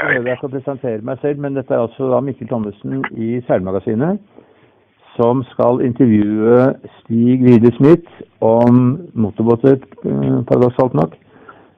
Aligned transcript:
hei. 0.00 0.20
Jeg 0.26 0.36
skal 0.38 0.52
presentere 0.54 1.04
meg 1.06 1.18
selv, 1.22 1.40
men 1.44 1.56
dette 1.58 1.74
er 1.74 1.84
altså 1.84 2.08
da 2.12 2.20
Mikkel 2.24 2.48
Thommessen 2.48 3.04
i 3.16 3.40
Seilmagasinet 3.48 4.20
som 5.16 5.42
skal 5.52 5.82
intervjue 5.84 6.72
Stig 7.00 7.42
Wide 7.44 7.72
Smith 7.76 8.22
om 8.40 9.00
motorbåter, 9.12 9.76
eh, 10.04 10.38
paradoksalt 10.48 10.94
nok. 10.94 11.18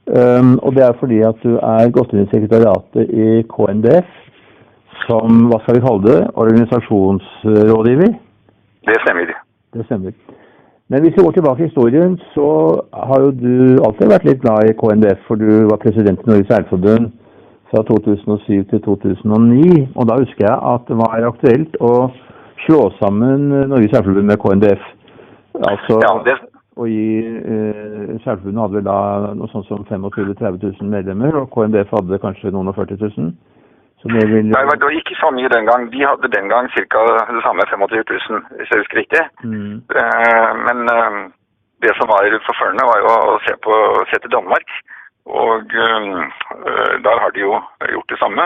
Um, 0.06 0.58
og 0.62 0.74
det 0.76 0.82
er 0.84 0.98
fordi 1.00 1.18
at 1.24 1.38
du 1.42 1.56
er 1.56 1.90
gått 1.90 2.12
inn 2.12 2.26
i 2.26 2.28
sekretariatet 2.28 3.08
i 3.08 3.28
KNDF 3.48 4.10
som, 5.06 5.46
hva 5.48 5.58
skal 5.62 5.78
vi 5.78 5.84
kalle 5.86 6.04
det, 6.04 6.18
organisasjonsrådgiver? 6.42 8.12
Det 8.84 8.98
stemmer. 9.00 9.32
Det 9.72 9.86
stemmer. 9.86 10.12
Men 10.92 11.00
hvis 11.00 11.16
vi 11.16 11.24
går 11.24 11.32
tilbake 11.32 11.64
i 11.64 11.70
historien, 11.70 12.18
så 12.34 12.48
har 12.92 13.24
jo 13.24 13.30
du 13.30 13.80
alltid 13.86 14.12
vært 14.12 14.28
litt 14.28 14.42
glad 14.44 14.68
i 14.68 14.76
KNDF, 14.76 15.24
for 15.26 15.40
du 15.40 15.64
var 15.72 15.80
president 15.80 16.20
i 16.20 16.30
Norges 16.30 16.52
Seilforbund 16.52 17.08
fra 17.74 17.82
2007 17.90 18.64
til 18.70 18.82
2009. 18.86 19.88
Og 19.98 20.08
da 20.08 20.20
husker 20.22 20.46
jeg 20.46 20.58
at 20.74 20.88
det 20.88 20.96
var 21.02 21.28
aktuelt 21.28 21.78
å 21.82 21.94
slå 22.64 22.88
sammen 23.02 23.48
Norges 23.70 23.90
Særforbund 23.94 24.30
med 24.30 24.40
KNDF. 24.42 24.84
Altså 25.70 25.98
Ja, 26.02 26.12
det, 26.26 26.36
å 26.78 26.86
gi 26.90 27.08
eh, 27.22 28.14
Særforbundet 28.24 28.62
hadde 28.62 28.78
vel 28.78 28.86
da 28.86 28.98
noe 29.38 29.50
sånt 29.52 29.66
som 29.70 29.82
25 29.86 30.06
000-30 30.38 30.62
000 30.82 30.94
medlemmer, 30.94 31.36
og 31.42 31.50
KNDF 31.54 31.92
hadde 31.98 32.22
kanskje 32.22 32.54
noen 32.54 32.70
og 32.72 32.78
40 32.78 33.02
000. 33.02 33.34
Så 34.02 34.10
det 34.12 34.24
vil 34.28 34.50
nei, 34.50 34.64
det 34.68 34.84
var 34.84 34.96
ikke 34.98 35.16
så 35.16 35.30
mye 35.32 35.50
den 35.52 35.68
gang. 35.68 35.86
De 35.92 36.02
hadde 36.04 36.28
den 36.34 36.50
gang 36.52 36.66
ca. 36.74 37.04
det 37.30 37.44
samme 37.46 37.64
25 37.70 38.02
000, 38.10 38.42
hvis 38.58 38.72
jeg 38.72 38.82
husker 38.82 39.00
riktig. 39.00 39.22
mm, 39.44 39.74
Eh, 40.00 40.50
men 40.66 40.82
eh, 40.94 41.22
det 41.84 41.94
som 41.98 42.10
var 42.12 42.26
forførende, 42.48 42.88
var 42.90 43.00
jo 43.04 43.14
å 43.34 43.38
se, 43.46 43.54
på, 43.64 43.78
se 44.10 44.20
til 44.20 44.34
Danmark. 44.34 44.68
Og 45.26 45.72
eh, 45.72 46.94
der 47.06 47.18
har 47.22 47.30
de 47.30 47.40
jo 47.40 47.60
gjort 47.92 48.10
det 48.10 48.18
samme. 48.18 48.44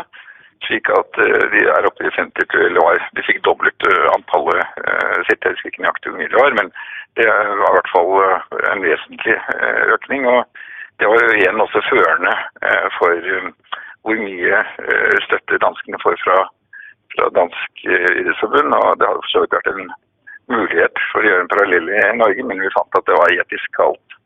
Slik 0.66 0.88
at 0.90 1.18
eh, 1.24 1.44
de 1.54 1.60
er 1.66 1.86
oppe 1.86 2.06
i 2.06 2.14
50 2.14 2.46
til, 2.50 2.60
eller 2.66 3.02
de 3.16 3.24
fikk 3.26 3.42
doblet 3.46 3.86
eh, 3.90 4.06
antallet 4.14 4.62
uh, 4.86 5.18
sitt. 5.26 5.42
Jeg 5.42 5.54
husker 5.54 5.72
ikke 5.72 5.84
nøyaktig 5.84 6.12
hvor 6.12 6.20
mye 6.20 6.32
det 6.32 6.40
var, 6.42 6.56
men 6.60 6.72
det 7.18 7.26
var 7.26 7.70
i 7.70 7.76
hvert 7.76 7.92
fall 7.94 8.10
en 8.72 8.84
vesentlig 8.86 9.36
økning. 9.96 10.26
Og 10.30 10.44
det 11.02 11.10
var 11.10 11.24
jo 11.24 11.38
igjen 11.38 11.62
også 11.64 11.82
førende 11.88 12.34
for 12.98 13.30
hvor 14.06 14.20
mye 14.22 14.60
støtte 15.24 15.58
danskene 15.62 15.98
får 16.02 16.14
fra, 16.22 16.36
fra 17.14 17.30
Dansk 17.38 17.82
idrettsforbund. 17.86 18.76
Og 18.78 19.00
det 19.00 19.08
har 19.08 19.18
for 19.18 19.32
så 19.32 19.42
vidt 19.42 19.56
vært 19.58 19.72
en 19.72 19.90
mulighet 20.54 21.02
for 21.10 21.22
å 21.22 21.32
gjøre 21.32 21.42
en 21.46 21.50
parallell 21.54 21.90
i 21.90 22.04
Norge, 22.22 22.46
men 22.46 22.62
vi 22.62 22.74
fant 22.76 23.00
at 23.00 23.10
det 23.10 23.18
var 23.18 23.34
etisk 23.34 23.74
kaldt. 23.78 24.17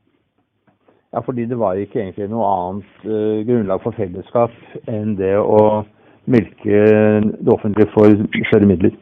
Ja, 1.12 1.20
fordi 1.20 1.44
det 1.44 1.58
var 1.60 1.77
ikke 1.77 2.00
egentlig 2.00 2.30
noe 2.32 2.48
annet 2.48 3.05
uh, 3.05 3.42
grunnlag 3.48 3.82
for 3.84 3.96
fellesskap 3.98 4.55
enn 4.88 5.16
det 5.18 5.34
å 5.36 5.84
melke 6.24 6.78
det 7.36 7.52
offentlige 7.52 7.92
for 7.92 8.14
større 8.48 8.68
midler. 8.70 8.94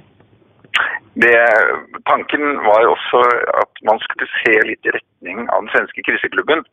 Det, 1.22 1.36
tanken 2.08 2.44
var 2.64 2.88
også 2.88 3.20
at 3.62 3.82
man 3.86 3.98
skulle 4.02 4.26
se 4.40 4.56
litt 4.66 4.88
i 4.88 4.94
retning 4.96 5.44
av 5.50 5.62
den 5.62 5.72
svenske 5.74 6.02
kriseklubben, 6.06 6.64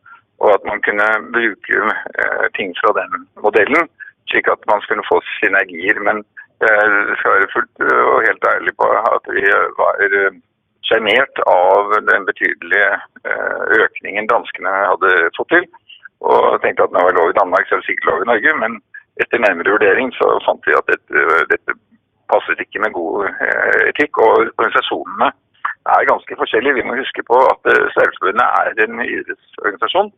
og 0.41 0.53
at 0.55 0.65
man 0.69 0.81
kunne 0.87 1.07
bruke 1.35 1.85
uh, 1.85 2.47
ting 2.57 2.73
fra 2.81 2.95
den 2.97 3.29
modellen, 3.45 3.89
slik 4.31 4.49
at 4.49 4.65
man 4.71 4.81
skulle 4.85 5.05
få 5.09 5.21
synergier. 5.37 6.01
Men 6.01 6.25
jeg 6.65 7.17
skal 7.21 7.35
være 7.37 7.53
fullt 7.53 7.81
eh, 7.85 8.03
og 8.11 8.23
helt 8.25 8.45
ærlig 8.53 8.71
på 8.81 8.87
at 8.89 9.27
vi 9.35 9.43
var 9.77 9.99
sjenert 10.87 11.39
av 11.45 11.91
den 12.07 12.25
betydelige 12.27 12.91
eh, 13.27 13.63
økningen 13.83 14.29
danskene 14.31 14.73
hadde 14.91 15.13
fått 15.37 15.51
til. 15.53 15.65
Og 16.25 16.61
tenkte 16.63 16.87
at 16.87 16.93
når 16.93 17.01
det 17.01 17.09
var 17.09 17.17
lov 17.19 17.33
i 17.33 17.39
Danmark, 17.39 17.67
så 17.67 17.75
er 17.75 17.83
det 17.83 17.89
sikkert 17.89 18.09
lov 18.11 18.23
i 18.23 18.29
Norge. 18.31 18.53
Men 18.61 18.79
etter 19.21 19.43
nærmere 19.43 19.75
vurdering 19.75 20.13
så 20.17 20.29
fant 20.45 20.63
vi 20.69 20.77
at 20.77 20.89
dette, 20.91 21.25
dette 21.51 21.75
passet 22.31 22.63
ikke 22.63 22.81
med 22.83 22.95
god 22.95 23.27
eh, 23.29 23.83
etikk. 23.91 24.21
Og 24.23 24.47
organisasjonene 24.55 25.31
er 25.97 26.09
ganske 26.11 26.39
forskjellige. 26.39 26.79
Vi 26.79 26.87
må 26.87 26.99
huske 27.01 27.25
på 27.27 27.41
at 27.51 27.71
eh, 27.73 27.91
Seilforbundet 27.97 28.47
er 28.47 28.87
en 28.87 29.03
idrettsorganisasjon. 29.05 30.13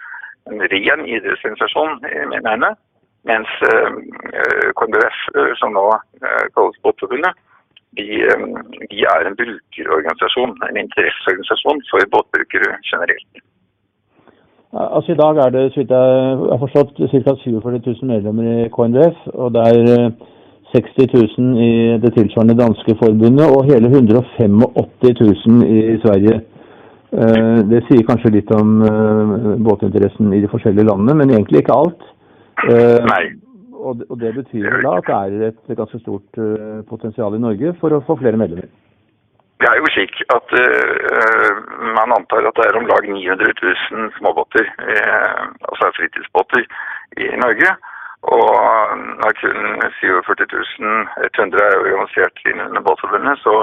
En 0.49 0.63
ren 0.73 1.09
idrettsorganisasjon 1.15 1.99
mener 2.35 2.69
jeg. 2.69 2.79
Mens 3.27 3.49
KNBF, 4.79 5.15
som 5.59 5.73
nå 5.75 5.81
kalles 6.55 6.77
Båtforbundet, 6.85 7.35
de, 7.97 8.07
eh, 8.31 8.47
de 8.91 8.99
er 9.13 9.27
en 9.27 9.37
brukerorganisasjon. 9.41 10.51
En 10.69 10.81
interesseorganisasjon 10.85 11.79
for 11.89 12.09
båtbrukere 12.13 12.71
generelt. 12.91 13.31
Altså 14.73 15.11
I 15.11 15.21
dag 15.23 15.37
er 15.37 15.49
det 15.49 15.63
så 15.73 15.79
vidt 15.79 15.95
jeg 15.97 16.49
har 16.51 16.59
forstått, 16.65 16.91
ca. 16.97 17.33
47 17.43 17.79
000 17.85 18.11
medlemmer 18.13 18.45
i 18.65 18.69
KNDF. 18.75 19.17
Og 19.33 19.53
det 19.55 19.61
er 19.71 19.79
eh, 19.95 20.11
60 20.75 21.37
000 21.37 21.57
i 21.67 21.71
det 22.03 22.13
tilsvarende 22.13 22.59
danske 22.63 22.95
forbundet 23.01 23.47
og 23.55 23.65
hele 23.71 23.87
185 23.89 24.51
000 25.47 25.65
i 25.95 25.97
Sverige. 26.05 26.41
Eh, 27.11 27.59
Det 27.71 27.81
sier 27.87 28.05
kanskje 28.05 28.35
litt 28.37 28.51
om 28.53 28.81
eh, 28.85 29.55
båtinteressen 29.65 30.33
i 30.33 30.41
de 30.43 30.49
forskjellige 30.51 30.85
landene, 30.91 31.15
men 31.17 31.33
egentlig 31.33 31.63
ikke 31.63 31.77
alt. 31.83 32.03
Eh, 32.69 32.99
Nei. 33.09 33.23
Og 33.79 34.03
og 34.09 34.19
det 34.21 34.33
betyr 34.35 34.81
da 34.83 34.97
at 34.99 35.09
det 35.31 35.39
er 35.39 35.49
et 35.49 35.77
ganske 35.79 35.99
stort 36.03 36.39
eh, 36.45 36.79
potensial 36.91 37.35
i 37.35 37.43
Norge 37.47 37.73
for 37.81 37.95
å 37.95 38.03
få 38.07 38.19
flere 38.21 38.39
medlemmer. 38.41 38.69
Det 39.59 39.67
er 39.67 39.79
jo 39.79 39.89
slik 39.91 40.13
at 40.31 40.53
uh, 40.55 41.55
man 41.97 42.13
antar 42.15 42.45
at 42.47 42.55
det 42.55 42.67
er 42.69 42.77
om 42.79 42.85
lag 42.87 43.03
900 43.11 43.55
000 43.59 44.05
småbåter, 44.15 44.69
uh, 44.87 45.41
altså 45.67 45.89
fritidsbåter, 45.97 46.63
i 47.19 47.27
Norge. 47.43 47.73
Og 48.35 48.47
når 49.19 49.35
kun 49.41 49.59
47 49.99 50.47
100 51.39 51.65
er 51.65 51.81
organisert 51.81 52.39
inn 52.47 52.63
under 52.67 52.85
Båtforbundet, 52.87 53.43
så 53.43 53.53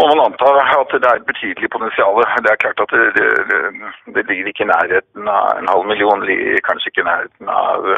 må 0.00 0.08
man 0.08 0.24
anta 0.24 0.48
at 0.80 0.92
det 0.92 1.08
er 1.10 1.20
et 1.20 1.30
betydelig 1.32 1.68
potensial. 1.74 2.16
Det 2.44 2.50
er 2.52 2.62
klart 2.64 2.80
at 2.84 2.92
det, 2.96 3.28
det, 3.50 3.60
det, 4.14 4.24
ligger 4.28 4.50
ikke 4.50 4.64
i 4.66 4.72
nærheten 4.72 5.28
av 5.36 5.60
en 5.60 5.70
halv 5.72 5.84
million, 5.92 6.24
ligger 6.28 6.64
kanskje 6.68 6.92
ikke 6.92 7.04
i 7.04 7.10
nærheten 7.10 7.52
av, 7.52 7.88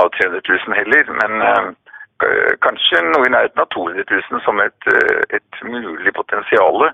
av 0.00 0.10
300 0.18 0.40
000 0.48 0.78
heller. 0.78 1.10
Men 1.20 1.32
eh, 1.46 2.52
kanskje 2.64 3.02
noe 3.08 3.26
i 3.28 3.32
nærheten 3.34 3.62
av 3.64 3.70
200 3.74 4.06
000 4.10 4.44
som 4.46 4.62
et, 4.64 4.90
eh, 4.92 5.38
et 5.38 5.64
mulig 5.66 6.14
potensial. 6.16 6.88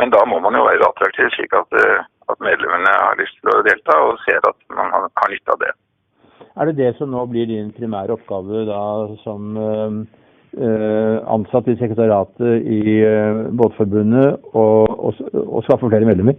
Men 0.00 0.10
da 0.14 0.24
må 0.26 0.40
man 0.42 0.56
jo 0.58 0.66
være 0.66 0.88
attraktiv, 0.88 1.30
slik 1.36 1.54
at, 1.54 1.78
eh, 1.80 2.02
at 2.32 2.44
medlemmene 2.48 2.96
har 2.98 3.20
lyst 3.20 3.38
til 3.40 3.52
å 3.54 3.62
delta 3.66 4.00
og 4.08 4.20
ser 4.26 4.42
at 4.42 4.58
man 4.74 4.92
har, 4.94 5.08
har 5.22 5.32
nytte 5.32 5.54
av 5.54 5.62
det. 5.62 5.72
Er 6.54 6.70
det 6.70 6.76
det 6.78 6.92
som 6.98 7.10
nå 7.10 7.24
blir 7.30 7.48
din 7.50 7.72
primære 7.74 8.14
oppgave 8.14 8.64
da 8.68 8.82
som 9.24 9.56
eh, 9.58 11.18
ansatt 11.34 11.70
i 11.70 11.78
sekretariatet 11.80 12.66
i 12.78 12.82
Båtforbundet 13.58 14.44
og 14.54 15.64
skaffe 15.66 15.90
flere 15.90 16.06
medlemmer? 16.06 16.38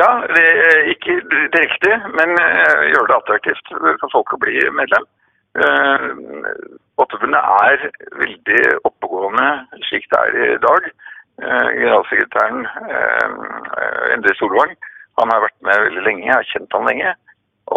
Ja, 0.00 0.08
det 0.34 0.46
er 0.68 0.88
ikke 0.92 1.18
direkte, 1.54 1.98
men 2.18 2.34
eh, 2.42 2.80
gjøre 2.92 3.08
det 3.10 3.18
attraktivt 3.18 3.74
for 4.00 4.10
folk 4.12 4.34
å 4.34 4.40
bli 4.42 4.58
medlem. 4.74 5.06
Eh, 5.54 6.08
Båtforbundet 6.98 7.42
er 7.68 7.84
veldig 8.22 8.62
oppegående 8.88 9.48
slik 9.88 10.08
det 10.10 10.22
er 10.22 10.40
i 10.48 10.62
dag. 10.64 10.90
Eh, 11.42 11.68
Generalsekretæren 11.78 12.66
eh, 12.66 14.14
Endre 14.14 14.34
Solvang 14.38 14.74
han 15.18 15.30
har 15.30 15.44
vært 15.44 15.60
med 15.66 15.84
veldig 15.86 16.02
lenge, 16.08 16.26
jeg 16.26 16.34
har 16.34 16.50
kjent 16.50 16.74
han 16.74 16.88
lenge. 16.90 17.14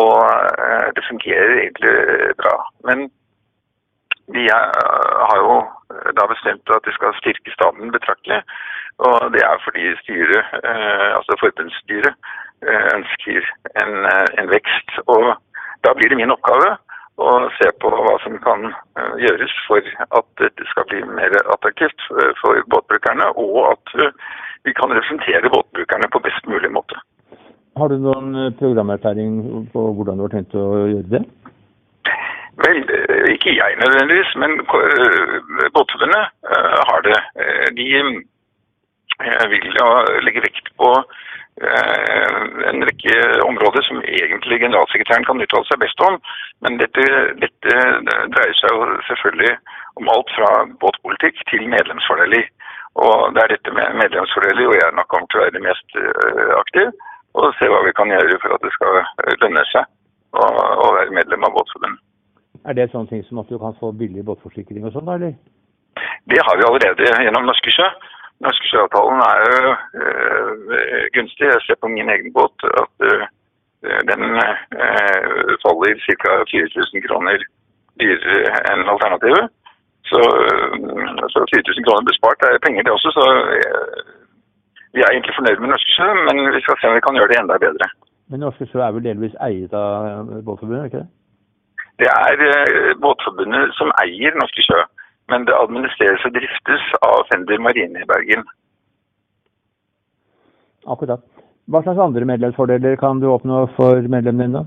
Og 0.02 0.18
eh, 0.26 0.88
det 0.98 1.06
fungerer 1.10 1.54
egentlig 1.62 1.94
bra. 2.42 2.56
Men 2.90 3.08
vi 4.36 4.44
er, 4.52 4.66
har 5.30 5.38
jo 5.44 5.56
da 6.20 6.26
bestemt 6.34 6.74
at 6.76 6.86
de 6.88 6.94
skal 6.96 7.16
styrke 7.20 7.54
staben 7.54 7.94
betraktelig. 7.96 8.42
Og 9.08 9.32
det 9.34 9.44
er 9.46 9.64
fordi 9.66 9.86
styret, 10.02 10.44
eh, 10.70 11.10
altså 11.18 11.38
forbundsstyret, 11.44 12.14
eh, 12.68 12.86
ønsker 12.98 13.42
en, 13.82 13.94
eh, 14.12 14.28
en 14.40 14.50
vekst. 14.56 14.90
Og 15.14 15.26
da 15.86 15.94
blir 15.94 16.10
det 16.10 16.18
min 16.18 16.34
oppgave 16.36 16.70
å 17.18 17.30
se 17.58 17.70
på 17.82 17.90
hva 17.90 18.16
som 18.24 18.38
kan 18.46 18.70
eh, 18.70 19.14
gjøres 19.26 19.54
for 19.68 19.82
at 20.20 20.28
dette 20.42 20.66
skal 20.72 20.88
bli 20.90 21.04
mer 21.20 21.38
attraktivt 21.54 22.10
eh, 22.18 22.34
for 22.42 22.62
båtbrukerne, 22.74 23.30
og 23.38 23.60
at 23.74 23.96
eh, 24.02 24.14
vi 24.66 24.74
kan 24.78 24.94
representere 24.94 25.54
båtbrukerne 25.54 26.10
på 26.14 26.24
best 26.26 26.50
mulig 26.50 26.72
måte. 26.74 26.98
Har 27.78 27.94
du 27.94 28.02
noen 28.02 28.34
eh, 28.36 28.54
programerklæring 28.58 29.70
på 29.74 29.86
hvordan 29.98 30.18
du 30.18 30.26
har 30.26 30.34
tenkt 30.34 30.58
å 30.58 30.68
gjøre 30.90 31.12
det? 31.14 31.24
Vel, 32.66 32.80
eh, 32.90 33.28
ikke 33.36 33.54
jeg 33.54 33.78
nødvendigvis, 33.82 34.32
men 34.42 34.52
båtførerne 35.76 36.22
eh, 36.54 36.80
har 36.90 37.00
det. 37.08 37.20
Eh, 37.44 37.68
De 37.78 37.88
eh, 38.00 39.46
vil 39.52 39.68
legge 40.26 40.42
vekt 40.46 40.72
på 40.82 40.90
eh, 41.62 42.40
en 42.72 42.86
rekke 42.90 43.18
områder 43.50 43.86
som 43.86 44.02
egentlig 44.02 44.60
generalsekretæren 44.66 45.28
kan 45.30 45.42
uttale 45.46 45.70
seg 45.70 45.82
best 45.84 46.02
om. 46.10 46.18
Men 46.66 46.80
dette, 46.82 47.06
dette 47.44 47.76
dreier 48.34 48.58
seg 48.62 48.74
jo 48.74 48.90
selvfølgelig 49.10 49.54
om 50.02 50.10
alt 50.16 50.34
fra 50.38 50.50
båtpolitikk 50.82 51.38
til 51.54 51.70
medlemsfordeler. 51.76 52.50
Og 53.06 53.36
det 53.36 53.44
er 53.44 53.54
dette 53.54 53.74
med 53.78 54.02
medlemsfordeler, 54.02 54.66
og 54.66 54.76
jeg 54.80 54.98
nok 54.98 55.10
kommer 55.14 55.30
til 55.30 55.44
å 55.44 55.46
være 55.46 55.66
mest 55.70 56.02
eh, 56.02 56.52
aktiv. 56.58 56.90
Og 57.38 57.54
se 57.60 57.70
hva 57.70 57.86
vi 57.86 57.94
kan 57.94 58.10
gjøre 58.10 58.42
for 58.42 58.58
at 58.58 58.66
det 58.66 58.74
skal 58.74 59.04
lønne 59.46 59.66
seg 59.70 59.86
å 60.34 60.94
være 60.98 61.14
medlem 61.14 61.46
av 61.46 61.54
Båtforbundet. 61.54 62.07
Er 62.66 62.74
det 62.78 62.90
sånne 62.92 63.10
ting 63.12 63.24
som 63.28 63.42
at 63.42 63.50
du 63.52 63.58
kan 63.62 63.76
få 63.80 63.92
billig 63.92 64.26
båtforsikring 64.26 64.86
og 64.88 64.94
sånn, 64.96 65.08
da, 65.08 65.18
eller? 65.20 65.36
Det 66.32 66.40
har 66.46 66.58
vi 66.60 66.68
allerede 66.68 67.10
gjennom 67.24 67.48
Norske 67.48 67.74
Sjø. 67.74 67.88
Norske 68.46 68.70
Sjøavtalen 68.70 69.22
er 69.26 69.38
jo 69.46 69.74
øh, 70.02 71.04
gunstig. 71.16 71.48
Jeg 71.48 71.64
ser 71.66 71.78
på 71.82 71.90
min 71.94 72.10
egen 72.14 72.34
båt 72.36 72.66
at 72.82 73.06
øh, 73.10 73.24
den 74.10 74.24
øh, 74.38 75.54
faller 75.64 76.04
ca. 76.06 76.34
4000 76.52 77.08
kroner 77.08 77.48
dyrere 78.02 78.60
enn 78.72 78.92
alternativet. 78.94 79.48
Så, 80.10 80.20
så 81.34 81.40
4000 81.56 81.86
kroner 81.86 82.06
bespart 82.10 82.46
er 82.48 82.64
penger, 82.66 82.84
det 82.84 82.94
også. 82.94 83.10
Så 83.18 83.24
vi 84.94 85.02
er 85.02 85.10
egentlig 85.12 85.36
fornøyd 85.38 85.60
med 85.62 85.72
Norske 85.74 85.96
Sjø, 85.96 86.08
men 86.28 86.36
vi 86.56 86.62
skal 86.64 86.78
se 86.80 86.90
om 86.90 86.96
vi 86.98 87.06
kan 87.06 87.18
gjøre 87.18 87.32
det 87.32 87.40
enda 87.42 87.58
bedre. 87.66 87.90
Men 88.30 88.44
Norske 88.46 88.68
Sjø 88.70 88.80
er 88.84 88.94
vel 88.96 89.08
delvis 89.10 89.36
eiet 89.48 89.74
av 89.74 90.30
Båtforbundet, 90.46 90.86
ikke 90.88 91.04
det? 91.04 91.10
Det 91.98 92.10
er 92.12 92.94
Båtforbundet 93.02 93.74
som 93.78 93.90
eier 94.04 94.36
Norske 94.38 94.66
Sjø 94.66 94.84
men 95.32 95.46
det 95.48 95.56
administreres 95.60 96.26
og 96.28 96.34
driftes 96.38 96.86
av 97.04 97.26
Fender 97.32 97.60
Marine 97.64 98.04
i 98.04 98.10
Bergen. 98.12 98.46
Akkurat. 100.88 101.24
Hva 101.68 101.84
slags 101.84 102.00
andre 102.00 102.28
medlemsfordeler 102.30 102.96
kan 103.02 103.20
du 103.20 103.28
oppnå 103.34 103.66
for 103.76 104.08
medlemmene 104.16 104.48
dine? 104.48 104.64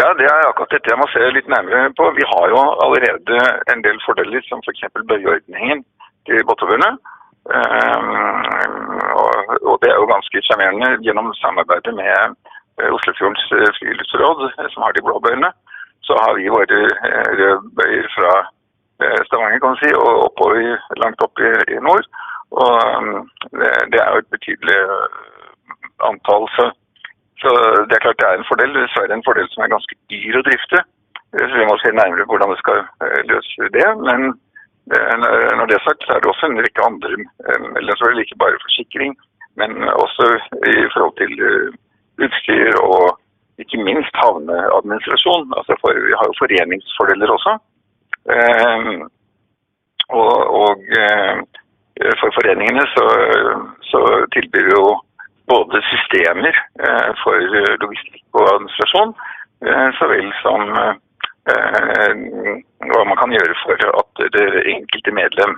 Ja, 0.00 0.14
Det 0.16 0.26
er 0.32 0.48
akkurat 0.48 0.72
dette 0.72 0.88
jeg 0.88 1.00
må 1.00 1.06
se 1.12 1.26
litt 1.36 1.48
nærmere 1.52 1.92
på. 1.98 2.06
Vi 2.16 2.24
har 2.32 2.46
jo 2.52 2.60
allerede 2.84 3.40
en 3.72 3.82
del 3.84 3.98
fordeler, 4.06 4.40
som 4.48 4.62
f.eks. 4.64 4.86
For 4.94 5.04
bøyeordningen 5.10 5.84
til 6.26 6.46
Båtforbundet. 6.48 6.96
Um, 7.50 8.08
og, 9.68 9.76
det 9.82 9.90
er 9.90 9.98
jo 10.00 10.08
ganske 10.08 10.42
sjarmerende 10.46 10.88
gjennom 11.04 11.28
samarbeidet 11.40 11.92
med 12.00 12.32
uh, 12.80 12.88
Oslofjordens 12.96 13.44
uh, 13.58 13.68
friluftsråd, 13.76 14.40
som 14.72 14.84
har 14.86 14.96
de 14.96 15.04
blå 15.04 15.20
bøyene. 15.20 15.52
Så 16.10 16.16
har 16.18 16.34
vi 16.34 16.50
våre 16.50 16.80
rødbøyer 17.38 18.08
fra 18.16 18.32
Eh, 19.04 19.20
Stavanger, 19.26 19.58
kan 19.60 19.72
man 19.72 19.82
si, 19.82 19.90
og 20.04 20.12
oppover, 20.26 20.76
langt 21.02 21.22
opp 21.26 21.40
i, 21.40 21.50
i 21.74 21.76
nord. 21.88 22.04
Og 22.62 22.74
det, 23.60 23.70
det, 23.92 24.00
er 24.00 24.10
jo 24.12 24.22
et 24.22 24.32
betydelig 24.34 24.76
eh, 24.76 25.16
antall. 26.08 26.44
Så, 26.56 26.66
så, 27.42 27.50
det 27.88 27.96
er 27.96 28.04
klart 28.04 28.20
det 28.20 28.28
er 28.28 28.40
en 28.40 28.50
fordel. 28.50 28.76
Dessverre 28.76 29.16
en 29.16 29.28
fordel 29.28 29.48
som 29.52 29.64
er 29.64 29.72
ganske 29.74 29.98
dyr 30.12 30.40
å 30.40 30.44
drifte. 30.48 30.84
Så 31.32 31.52
vi 31.56 31.68
må 31.70 31.78
se 31.80 31.94
nærmere 31.96 32.28
hvordan 32.28 32.52
vi 32.52 32.60
skal 32.60 32.82
eh, 33.06 33.20
løse 33.32 33.72
det. 33.78 33.88
Men 34.04 34.32
når 34.90 35.68
det 35.70 35.74
er 35.76 35.84
sagt, 35.86 36.04
så 36.04 36.16
er 36.16 36.22
det 36.22 36.28
også 36.32 36.48
en 36.50 36.60
rekke 36.64 36.84
andre 36.84 37.10
medlemsfordeler. 37.76 38.24
Ikke 38.24 38.40
bare 38.42 38.62
forsikring, 38.64 39.12
men 39.60 39.76
også 39.94 40.26
i 40.66 40.72
forhold 40.92 41.14
til 41.20 41.44
utstyr 42.26 42.80
og 42.82 43.20
ikke 43.62 43.82
minst 43.88 44.14
havneadministrasjon. 44.22 45.48
Altså 45.58 45.76
for, 45.82 45.96
vi 46.08 46.14
har 46.18 46.26
jo 46.28 46.40
foreningsfordeler 46.42 47.32
også. 47.36 47.56
Eh, 48.34 48.92
og, 50.20 50.36
og 50.62 50.78
eh, 51.00 51.36
for 52.20 52.34
foreningene 52.36 52.84
så, 52.94 53.06
så, 53.90 54.00
tilbyr 54.34 54.66
vi 54.68 54.74
jo 54.74 54.86
både 55.52 55.82
systemer 55.90 56.54
eh, 56.84 57.10
for 57.22 57.36
logistikk 57.82 58.24
og 58.40 58.50
administrasjon, 58.54 59.14
eh, 59.66 59.88
så 59.98 60.10
vel 60.14 60.28
som 60.44 60.74
hva 61.50 63.00
man 63.08 63.16
kan 63.18 63.32
gjøre 63.32 63.54
for 63.64 63.80
at 64.00 64.20
det 64.36 64.44
enkelte 64.70 65.12
medlem 65.16 65.54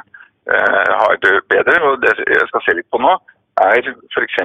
har 0.47 1.19
det 1.21 1.33
bedre. 1.53 1.75
Og 1.85 1.99
det 2.01 2.15
jeg 2.23 2.47
skal 2.49 2.63
se 2.65 2.75
litt 2.79 2.89
på 2.95 3.01
nå, 3.03 3.11
er 3.61 3.91
f.eks. 4.15 4.39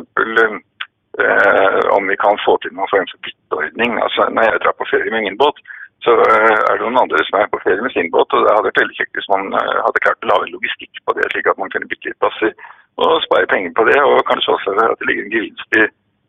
om 1.95 2.07
vi 2.11 2.17
kan 2.21 2.37
få 2.45 2.53
til 2.61 2.73
noen 2.77 2.89
form 2.91 3.07
for 3.09 3.25
bytteordning. 3.25 3.95
Altså, 4.05 4.27
når 4.33 4.47
jeg 4.47 4.61
drar 4.63 4.75
på 4.77 4.89
ferie 4.91 5.13
med 5.13 5.25
min 5.25 5.39
båt, 5.39 5.57
så 6.05 6.13
eh, 6.13 6.57
er 6.69 6.77
det 6.77 6.85
noen 6.85 6.99
andre 7.01 7.23
som 7.27 7.39
er 7.39 7.49
på 7.51 7.59
ferie 7.63 7.83
med 7.83 7.93
sin 7.95 8.11
båt, 8.13 8.33
og 8.33 8.45
det 8.45 8.53
hadde 8.53 8.69
vært 8.69 8.81
veldig 8.81 8.97
kjekt 8.99 9.17
hvis 9.17 9.31
man 9.33 9.49
eh, 9.57 9.79
hadde 9.85 10.03
klart 10.05 10.27
å 10.27 10.29
lage 10.31 10.51
logistikk 10.53 11.01
på 11.05 11.15
det, 11.17 11.25
slik 11.33 11.49
at 11.51 11.59
man 11.61 11.73
kunne 11.73 11.89
bytte 11.89 12.11
litt 12.11 12.19
plasser 12.21 12.53
og 13.01 13.17
spare 13.25 13.49
penger 13.49 13.73
på 13.77 13.85
det, 13.89 13.97
og 14.01 14.21
kanskje 14.29 14.53
også 14.55 14.75
at 14.83 15.01
det 15.01 15.09
ligger 15.09 15.25
en 15.25 15.35
gevinst 15.35 15.77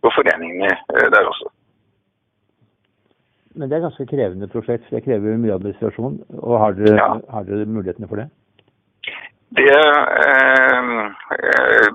på 0.05 0.13
foreningene 0.17 0.73
eh, 0.73 1.07
der 1.15 1.31
også. 1.31 1.53
Men 3.59 3.71
det 3.71 3.79
er 3.79 3.87
ganske 3.89 4.07
krevende 4.09 4.49
prosjekt, 4.53 4.89
det 4.93 5.05
krever 5.05 5.39
mye 5.41 5.57
administrasjon. 5.57 6.21
og 6.39 6.59
Har 6.63 6.77
dere, 6.79 6.99
ja. 7.01 7.09
har 7.35 7.47
dere 7.49 7.67
mulighetene 7.67 8.09
for 8.11 8.23
det? 8.23 8.29
Det 9.57 9.73
eh, 9.73 10.83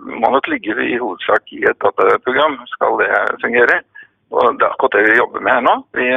må 0.02 0.30
nok 0.34 0.48
ligge 0.50 0.74
i 0.74 0.98
hovedsak 0.98 1.52
i 1.54 1.62
et 1.70 1.78
dataprogram, 1.84 2.58
skal 2.72 2.98
det 3.02 3.10
fungere. 3.44 3.82
Og 4.34 4.58
Det 4.58 4.66
er 4.66 4.74
akkurat 4.74 4.96
det 4.98 5.04
vi 5.12 5.20
jobber 5.20 5.44
med 5.46 5.54
her 5.54 5.66
nå. 5.68 5.76
Vi, 5.98 6.08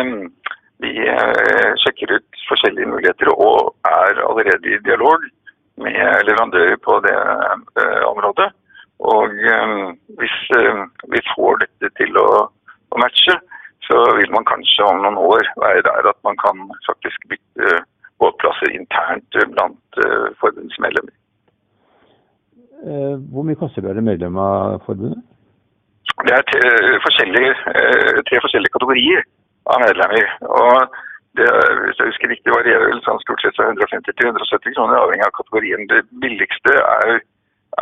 vi 0.84 0.92
eh, 1.12 1.72
sjekker 1.82 2.14
ut 2.16 2.44
forskjellige 2.48 2.88
muligheter 2.88 3.28
og 3.34 3.74
er 3.90 4.22
allerede 4.28 4.72
i 4.72 4.80
dialog 4.86 5.26
med 5.84 6.24
leverandører 6.28 6.78
på 6.86 6.96
det 7.04 7.16
eh, 7.16 8.04
området. 8.08 8.48
Og 9.12 9.36
eh, 9.52 9.74
hvis 10.20 10.38
vi 11.12 11.20
får 11.34 11.60
dette 11.66 11.92
til 12.00 12.16
å, 12.22 12.30
å 12.92 13.02
matche, 13.02 13.36
så 13.84 14.00
vil 14.16 14.32
man 14.32 14.48
kanskje 14.48 14.88
om 14.88 15.04
noen 15.04 15.20
år 15.20 15.52
være 15.60 15.84
der 15.84 16.08
at 16.14 16.18
man 16.24 16.40
kan 16.40 16.64
faktisk 16.88 17.28
bytte 17.30 17.84
båtplasser 18.18 18.72
internt 18.72 19.36
blant 19.52 20.00
forbundsmedlemmer. 20.40 21.12
Hvor 22.86 23.46
mye 23.46 23.58
koster 23.58 23.82
det 23.82 23.88
å 23.88 23.94
være 23.94 24.06
medlem 24.06 24.36
av 24.38 24.84
forbundet? 24.86 25.24
Det 26.26 26.32
er 26.32 26.44
tre 26.48 26.68
forskjellige, 27.02 27.52
tre 28.28 28.38
forskjellige 28.44 28.74
kategorier 28.76 29.24
av 29.74 29.82
medlemmer. 29.82 30.26
Og 30.46 30.76
det, 31.38 31.48
hvis 31.82 31.98
jeg 32.00 32.08
husker 32.10 32.30
riktig, 32.32 32.50
varierer 32.54 32.90
vel 32.90 33.02
sånn 33.04 33.22
stort 33.24 33.42
sett 33.44 33.56
fra 33.58 33.66
150 33.68 34.12
til 34.12 34.26
170 34.30 34.74
kroner, 34.76 34.96
avhengig 35.00 35.26
av 35.26 35.38
kategorien. 35.38 35.82
Det 35.90 36.00
billigste 36.22 36.72
er, 36.82 37.08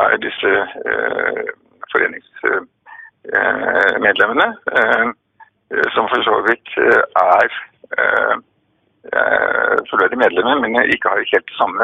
er 0.03 0.11
disse 0.25 0.51
eh, 0.91 1.45
foreningsmedlemmene, 1.93 4.47
eh, 4.81 5.07
som 5.95 6.05
for 6.11 6.19
så 6.27 6.35
vidt 6.49 6.67
eh, 6.81 7.03
er 7.23 7.47
eh, 8.01 8.35
fullverdige 9.91 10.23
medlemmer, 10.25 10.55
men 10.63 10.71
ikke 10.91 11.11
har 11.13 11.29
helt 11.31 11.49
det 11.51 11.59
samme 11.61 11.83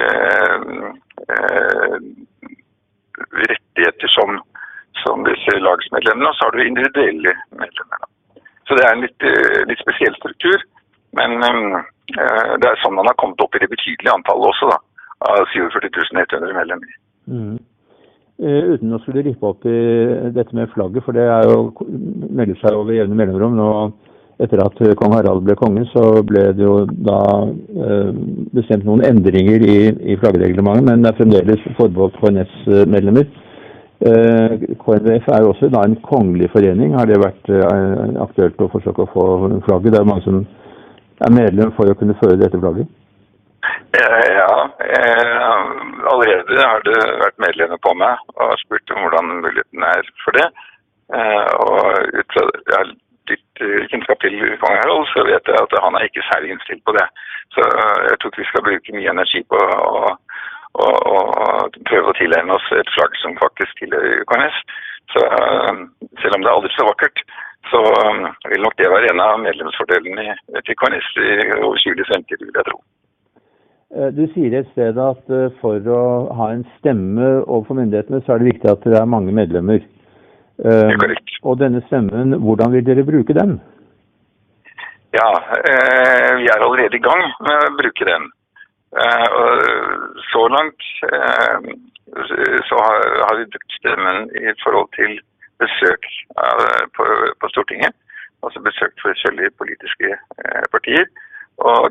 eh, 0.00 0.60
eh, 1.36 1.96
rettigheter 3.42 4.12
som, 4.12 4.38
som 5.02 5.24
disse 5.26 5.58
lagsmedlemmene. 5.62 6.30
Og 6.30 6.36
så 6.38 6.48
har 6.48 6.56
du 6.56 6.64
individuelle 6.64 7.34
medlemmer. 7.50 8.08
Så 8.66 8.78
det 8.78 8.86
er 8.86 8.94
en 8.94 9.04
litt, 9.04 9.26
eh, 9.26 9.62
litt 9.70 9.82
spesiell 9.82 10.16
struktur. 10.18 10.64
Men 11.16 11.38
um, 11.40 11.76
det 12.12 12.66
er 12.68 12.82
sånn 12.82 12.96
man 12.98 13.08
har 13.08 13.16
kommet 13.20 13.40
opp 13.40 13.54
i 13.56 13.62
det 13.62 13.70
betydelige 13.72 14.12
antallet 14.12 14.50
også, 14.50 14.68
da. 14.72 14.80
Av 15.30 15.46
47 15.48 15.86
100 16.12 16.52
medlemmer. 16.52 16.96
Mm. 17.30 17.54
Uh, 18.36 18.74
uten 18.74 18.92
å 18.92 19.00
skulle 19.00 19.24
rippe 19.24 19.48
opp 19.48 19.64
i 19.64 19.78
dette 20.36 20.52
med 20.56 20.68
flagget, 20.74 21.06
for 21.06 21.16
det 21.16 21.24
er 21.24 21.48
jo 21.48 21.70
melder 21.86 22.58
seg 22.60 22.76
over 22.76 22.98
jevne 22.98 23.16
mellomrom. 23.16 23.56
nå 23.56 23.70
etter 24.42 24.60
at 24.60 24.80
kong 25.00 25.14
Harald 25.16 25.46
ble 25.46 25.56
konge, 25.56 25.86
så 25.94 26.20
ble 26.26 26.42
det 26.58 26.64
jo 26.64 26.82
da 27.06 27.20
uh, 27.46 28.10
bestemt 28.56 28.84
noen 28.84 29.04
endringer 29.08 29.64
i, 29.64 29.78
i 30.12 30.18
flaggreglementet, 30.20 30.84
men 30.90 31.04
det 31.04 31.12
er 31.12 31.18
fremdeles 31.20 31.68
forbeholdt 31.78 32.20
KNS-medlemmer. 32.20 33.26
Eh, 34.00 34.52
KNVF 34.84 35.28
er 35.28 35.40
jo 35.40 35.52
også 35.54 35.70
da 35.72 35.80
en 35.86 35.96
kongelig 36.04 36.50
forening. 36.52 36.92
Har 36.98 37.08
det 37.08 37.16
vært 37.22 37.48
eh, 37.48 38.20
aktuelt 38.20 38.60
å 38.60 38.68
forsøke 38.74 39.06
å 39.06 39.12
få 39.14 39.24
flagget? 39.64 39.94
Det 39.94 40.00
er 40.00 40.04
jo 40.04 40.10
mange 40.10 40.26
som 40.26 40.42
er 41.24 41.32
medlem 41.32 41.72
for 41.78 41.88
å 41.88 41.96
kunne 41.96 42.16
føre 42.20 42.36
dette 42.36 42.60
flagget? 42.60 42.90
Eh, 43.96 44.26
ja, 44.36 44.50
allerede 46.12 46.60
har 46.60 46.84
det 46.84 46.98
vært 47.24 47.40
medlemmer 47.46 47.80
på 47.80 47.94
meg 47.96 48.36
og 48.36 48.52
spurt 48.66 48.92
om 48.92 49.00
hvordan 49.06 49.32
muligheten 49.46 49.88
er 49.88 50.12
for 50.26 50.36
det. 50.36 50.46
Og 51.06 52.18
ut 52.18 52.34
fra 52.34 52.44
litt 53.32 53.64
kjennskap 53.90 54.20
til 54.22 54.36
kong 54.62 54.76
Harald, 54.80 55.06
så 55.12 55.24
vet 55.28 55.50
jeg 55.50 55.58
at 55.62 55.78
han 55.82 55.98
er 55.98 56.08
ikke 56.08 56.24
særlig 56.28 56.54
innstilt 56.54 56.84
på 56.86 56.94
det. 56.96 57.06
Så 57.54 57.64
jeg 57.64 58.18
tror 58.18 58.32
ikke 58.32 58.42
vi 58.42 58.50
skal 58.50 58.66
bruke 58.66 58.96
mye 58.96 59.12
energi 59.14 59.42
på 59.50 59.60
å 59.60 60.16
å, 60.76 60.86
å 60.86 61.18
prøve 61.88 62.12
å 62.12 62.16
tilegne 62.18 62.56
oss 62.56 62.66
et 62.76 62.92
flagg 62.96 63.16
som 63.22 63.36
faktisk 63.40 63.82
tilhører 63.82 64.24
KNS. 64.30 64.58
Så 65.14 65.22
um, 65.22 65.86
selv 66.20 66.36
om 66.36 66.44
det 66.44 66.50
er 66.50 66.56
aldri 66.56 66.72
så 66.74 66.86
vakkert, 66.88 67.22
så 67.70 67.80
vil 68.50 68.62
nok 68.62 68.76
det 68.78 68.90
være 68.92 69.10
en 69.10 69.22
av 69.22 69.40
medlemsfordelene 69.42 70.36
til 70.66 70.78
KNS 70.78 71.08
i 71.22 71.32
overskuelig 71.62 72.06
fremtid, 72.10 72.44
vil 72.44 72.54
jeg 72.54 72.68
tro. 72.68 72.78
Eh, 73.96 74.10
du 74.14 74.22
sier 74.34 74.54
et 74.54 74.68
sted 74.74 74.98
at 75.02 75.32
eh, 75.34 75.48
for 75.62 75.90
å 75.90 76.02
ha 76.38 76.50
en 76.54 76.62
stemme 76.76 77.32
overfor 77.42 77.80
myndighetene, 77.80 78.22
så 78.22 78.34
er 78.34 78.42
det 78.42 78.52
viktig 78.52 78.70
at 78.70 78.86
det 78.86 79.00
er 79.00 79.10
mange 79.10 79.34
medlemmer. 79.34 79.82
Korrekt. 80.56 81.34
Og 81.42 81.58
denne 81.60 81.82
stemmen, 81.86 82.32
hvordan 82.40 82.72
vil 82.72 82.86
dere 82.86 83.04
bruke 83.04 83.34
den? 83.36 83.58
Ja, 85.16 85.28
eh, 85.70 86.30
vi 86.40 86.48
er 86.48 86.64
allerede 86.64 86.96
i 86.96 87.04
gang 87.04 87.22
med 87.44 87.68
å 87.68 87.76
bruke 87.76 88.08
den. 88.08 88.30
Eh, 89.02 89.28
så 90.32 90.48
langt 90.48 90.82
eh, 91.12 91.58
så 92.68 92.76
har 93.26 93.34
vi 93.38 93.50
brukt 93.52 93.72
stemmen 93.78 94.16
i 94.40 94.54
forhold 94.62 94.90
til 94.98 95.12
besøk 95.60 96.02
på, 96.96 97.48
Stortinget. 97.52 97.94
Altså 98.44 98.60
besøkt 98.60 99.02
forskjellige 99.02 99.50
politiske 99.60 100.08
eh, 100.14 100.64
partier. 100.72 101.06
Og 101.58 101.90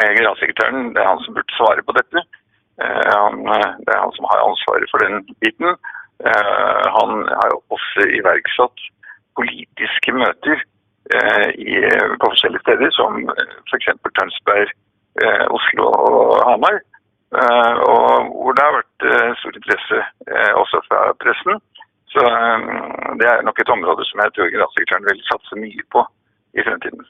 generalsekretæren, 0.00 0.92
det 0.94 1.00
er 1.02 1.10
han 1.12 1.24
som 1.24 1.34
burde 1.36 1.56
svare 1.56 1.82
på 1.86 1.92
dette. 2.00 2.18
Han, 2.80 3.34
det 3.84 3.92
er 3.94 4.00
han 4.04 4.16
som 4.16 4.26
har 4.32 4.40
ansvaret 4.48 4.88
for 4.90 4.98
den 5.04 5.14
biten. 5.44 5.68
Han 6.96 7.10
har 7.38 7.48
jo 7.52 7.58
også 7.74 8.06
iverksatt 8.18 8.84
politiske 9.38 10.14
møter 10.14 10.62
i, 11.58 11.74
på 12.20 12.30
forskjellige 12.30 12.64
steder, 12.64 12.90
som 12.96 13.18
f.eks. 13.70 13.90
Tønsberg, 14.18 14.70
Oslo 15.58 15.88
og 15.90 16.44
Hamar. 16.48 16.78
Og 17.90 18.30
hvor 18.30 18.54
det 18.54 18.64
har 18.64 18.78
vært 18.78 19.06
stor 19.40 19.58
interesse 19.58 20.00
også 20.62 20.80
fra 20.88 21.00
pressen. 21.24 21.60
Så 22.14 22.22
det 23.20 23.26
er 23.26 23.42
nok 23.42 23.58
et 23.60 23.74
område 23.76 24.06
som 24.06 24.22
jeg 24.22 24.32
tror 24.34 24.50
generalsekretæren 24.54 25.08
vil 25.10 25.22
satse 25.30 25.60
mye 25.64 25.84
på 25.94 26.06
i 26.54 26.66
fremtiden. 26.66 27.06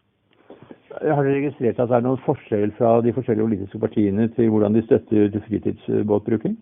Har 1.03 1.23
dere 1.27 1.41
registrert 1.41 1.81
at 1.83 1.91
det 1.91 1.97
er 1.99 2.07
noen 2.07 2.23
forskjell 2.25 2.73
fra 2.79 3.01
de 3.05 3.13
forskjellige 3.17 3.49
politiske 3.49 3.81
partiene 3.83 4.29
til 4.37 4.49
hvordan 4.53 4.77
de 4.77 4.85
støtter 4.87 5.43
fritidsbåtbruking? 5.49 6.55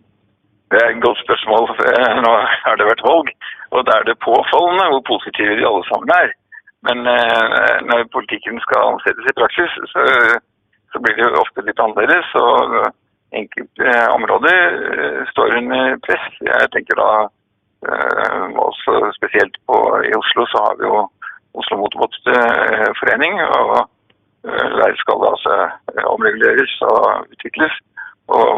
Det 0.73 0.79
er 0.81 0.89
et 0.89 1.03
godt 1.05 1.19
spørsmål. 1.25 1.65
Nå 2.25 2.31
har 2.65 2.75
det 2.79 2.89
vært 2.89 3.05
valg, 3.05 3.27
og 3.75 3.85
da 3.87 3.99
er 3.99 4.07
det 4.07 4.23
påfallende 4.25 4.89
hvor 4.93 5.03
positive 5.13 5.57
de 5.59 5.67
alle 5.69 5.85
sammen 5.89 6.09
er. 6.21 6.33
Men 6.87 6.97
når 7.89 8.09
politikken 8.15 8.57
skal 8.65 8.89
ansettes 8.91 9.29
i 9.29 9.37
praksis, 9.39 9.75
så, 9.93 10.01
så 10.91 10.99
blir 11.03 11.15
det 11.15 11.29
ofte 11.43 11.63
litt 11.63 11.79
annerledes. 11.79 12.33
Og 12.41 12.73
enkelte 13.39 13.93
områder 14.17 14.59
står 15.31 15.55
under 15.61 15.95
press. 16.07 16.27
Jeg 16.49 16.71
tenker 16.75 16.99
da 16.99 17.09
også 18.65 19.13
spesielt 19.17 19.55
på, 19.67 19.79
i 20.09 20.13
Oslo 20.19 20.45
så 20.51 20.65
har 20.65 20.75
vi 20.79 20.89
jo 20.89 20.99
Oslo 21.59 21.77
Motorbåtforening. 21.77 23.41
og 23.41 23.89
Der 24.43 24.95
skal 25.01 25.21
det 25.21 25.33
altså 25.33 25.55
omreguleres 26.15 26.75
og 26.81 27.27
utvikles. 27.31 27.73
Og 28.31 28.49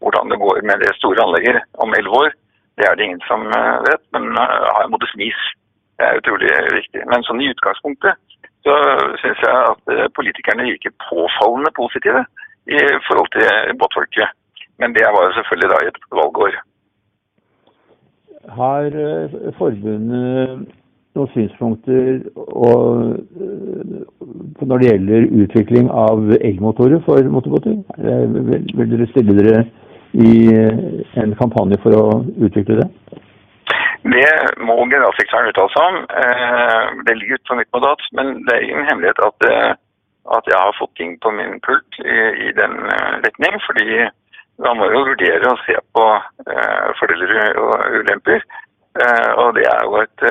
hvordan 0.00 0.30
det 0.30 0.38
går 0.38 0.60
med 0.62 0.84
det 0.84 0.92
store 0.96 1.24
anlegget 1.24 1.62
om 1.82 1.94
elleve 1.98 2.20
år, 2.22 2.30
det 2.78 2.84
er 2.86 2.94
det 2.94 3.04
ingen 3.04 3.24
som 3.26 3.40
vet. 3.88 4.02
Men 4.14 4.36
har 4.36 4.84
en 4.84 5.06
smis. 5.14 5.40
Det 5.98 6.06
er 6.06 6.20
utrolig 6.20 6.50
viktig. 6.78 7.02
Men 7.10 7.24
sånn 7.26 7.42
i 7.42 7.50
utgangspunktet 7.50 8.14
så 8.66 8.74
syns 9.22 9.40
jeg 9.42 9.56
at 9.72 10.14
politikerne 10.14 10.66
virker 10.68 10.94
påfallende 11.08 11.72
positive 11.74 12.22
i 12.70 12.78
forhold 13.08 13.30
til 13.34 13.78
båtfolket. 13.80 14.30
Men 14.78 14.94
det 14.94 15.06
var 15.14 15.26
jo 15.26 15.36
selvfølgelig 15.38 15.70
da 15.72 15.78
i 15.82 15.90
et 15.90 16.00
valgår. 16.20 16.58
Har 18.58 18.98
forbundet 19.58 20.68
noen 21.16 21.30
synspunkter 21.34 22.20
og, 22.36 23.16
når 24.60 24.82
det 24.82 24.90
gjelder 24.90 25.28
utvikling 25.44 25.90
av 25.90 26.32
elmotorer 26.38 27.02
for 27.06 27.30
motorbåter? 27.32 27.78
Vil 27.98 28.92
dere 28.92 29.08
stille 29.12 29.36
dere 29.38 29.64
i 30.18 30.34
en 31.22 31.34
kampanje 31.40 31.80
for 31.82 31.96
å 31.96 32.04
utvikle 32.36 32.80
det? 32.82 32.88
Det 34.08 34.28
må 34.64 34.76
generalsekretæren 34.86 35.50
uttale 35.50 35.74
seg 35.74 35.90
om. 35.90 35.98
Det 37.06 37.16
ligger 37.18 37.40
utenfor 37.40 37.60
mitt 37.60 37.74
mandat, 37.76 38.06
men 38.16 38.38
det 38.46 38.54
er 38.54 38.68
ingen 38.68 38.88
hemmelighet 38.88 39.20
at, 39.26 39.48
at 40.38 40.48
jeg 40.48 40.60
har 40.60 40.78
fått 40.78 40.94
ting 41.00 41.18
på 41.24 41.32
min 41.34 41.58
pult 41.66 42.00
i, 42.04 42.18
i 42.48 42.54
den 42.56 42.78
retning. 43.26 43.60
fordi 43.66 44.08
man 44.64 44.78
må 44.78 44.88
jo 44.90 45.04
vurdere 45.06 45.50
og 45.52 45.60
se 45.66 45.76
på 45.94 46.06
fordeler 46.98 47.60
og 47.62 48.00
ulemper. 48.00 48.42
Og 49.42 49.54
det 49.54 49.66
er 49.68 49.82
jo 49.84 50.00
et, 50.02 50.24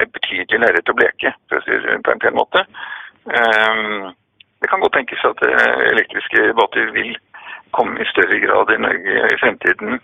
et 0.00 0.12
betydelig 0.12 0.60
lerret 0.62 0.92
å 0.92 0.96
bleke, 0.96 1.32
for 1.48 1.58
å 1.58 1.64
si 1.64 1.78
det 1.84 1.96
på 2.06 2.14
en 2.14 2.22
pen 2.22 2.38
måte. 2.38 2.62
det 3.26 4.70
kan 4.70 4.80
godt 4.80 4.94
tenkes 4.96 5.24
at 5.26 5.42
elektriske 5.90 6.52
båter 6.58 6.92
vil 6.94 7.16
komme 7.76 8.00
i 8.00 8.08
større 8.12 8.38
grad 8.44 8.70
i 8.72 8.78
Norge 8.86 9.16
i 9.32 9.40
fremtiden. 9.42 9.98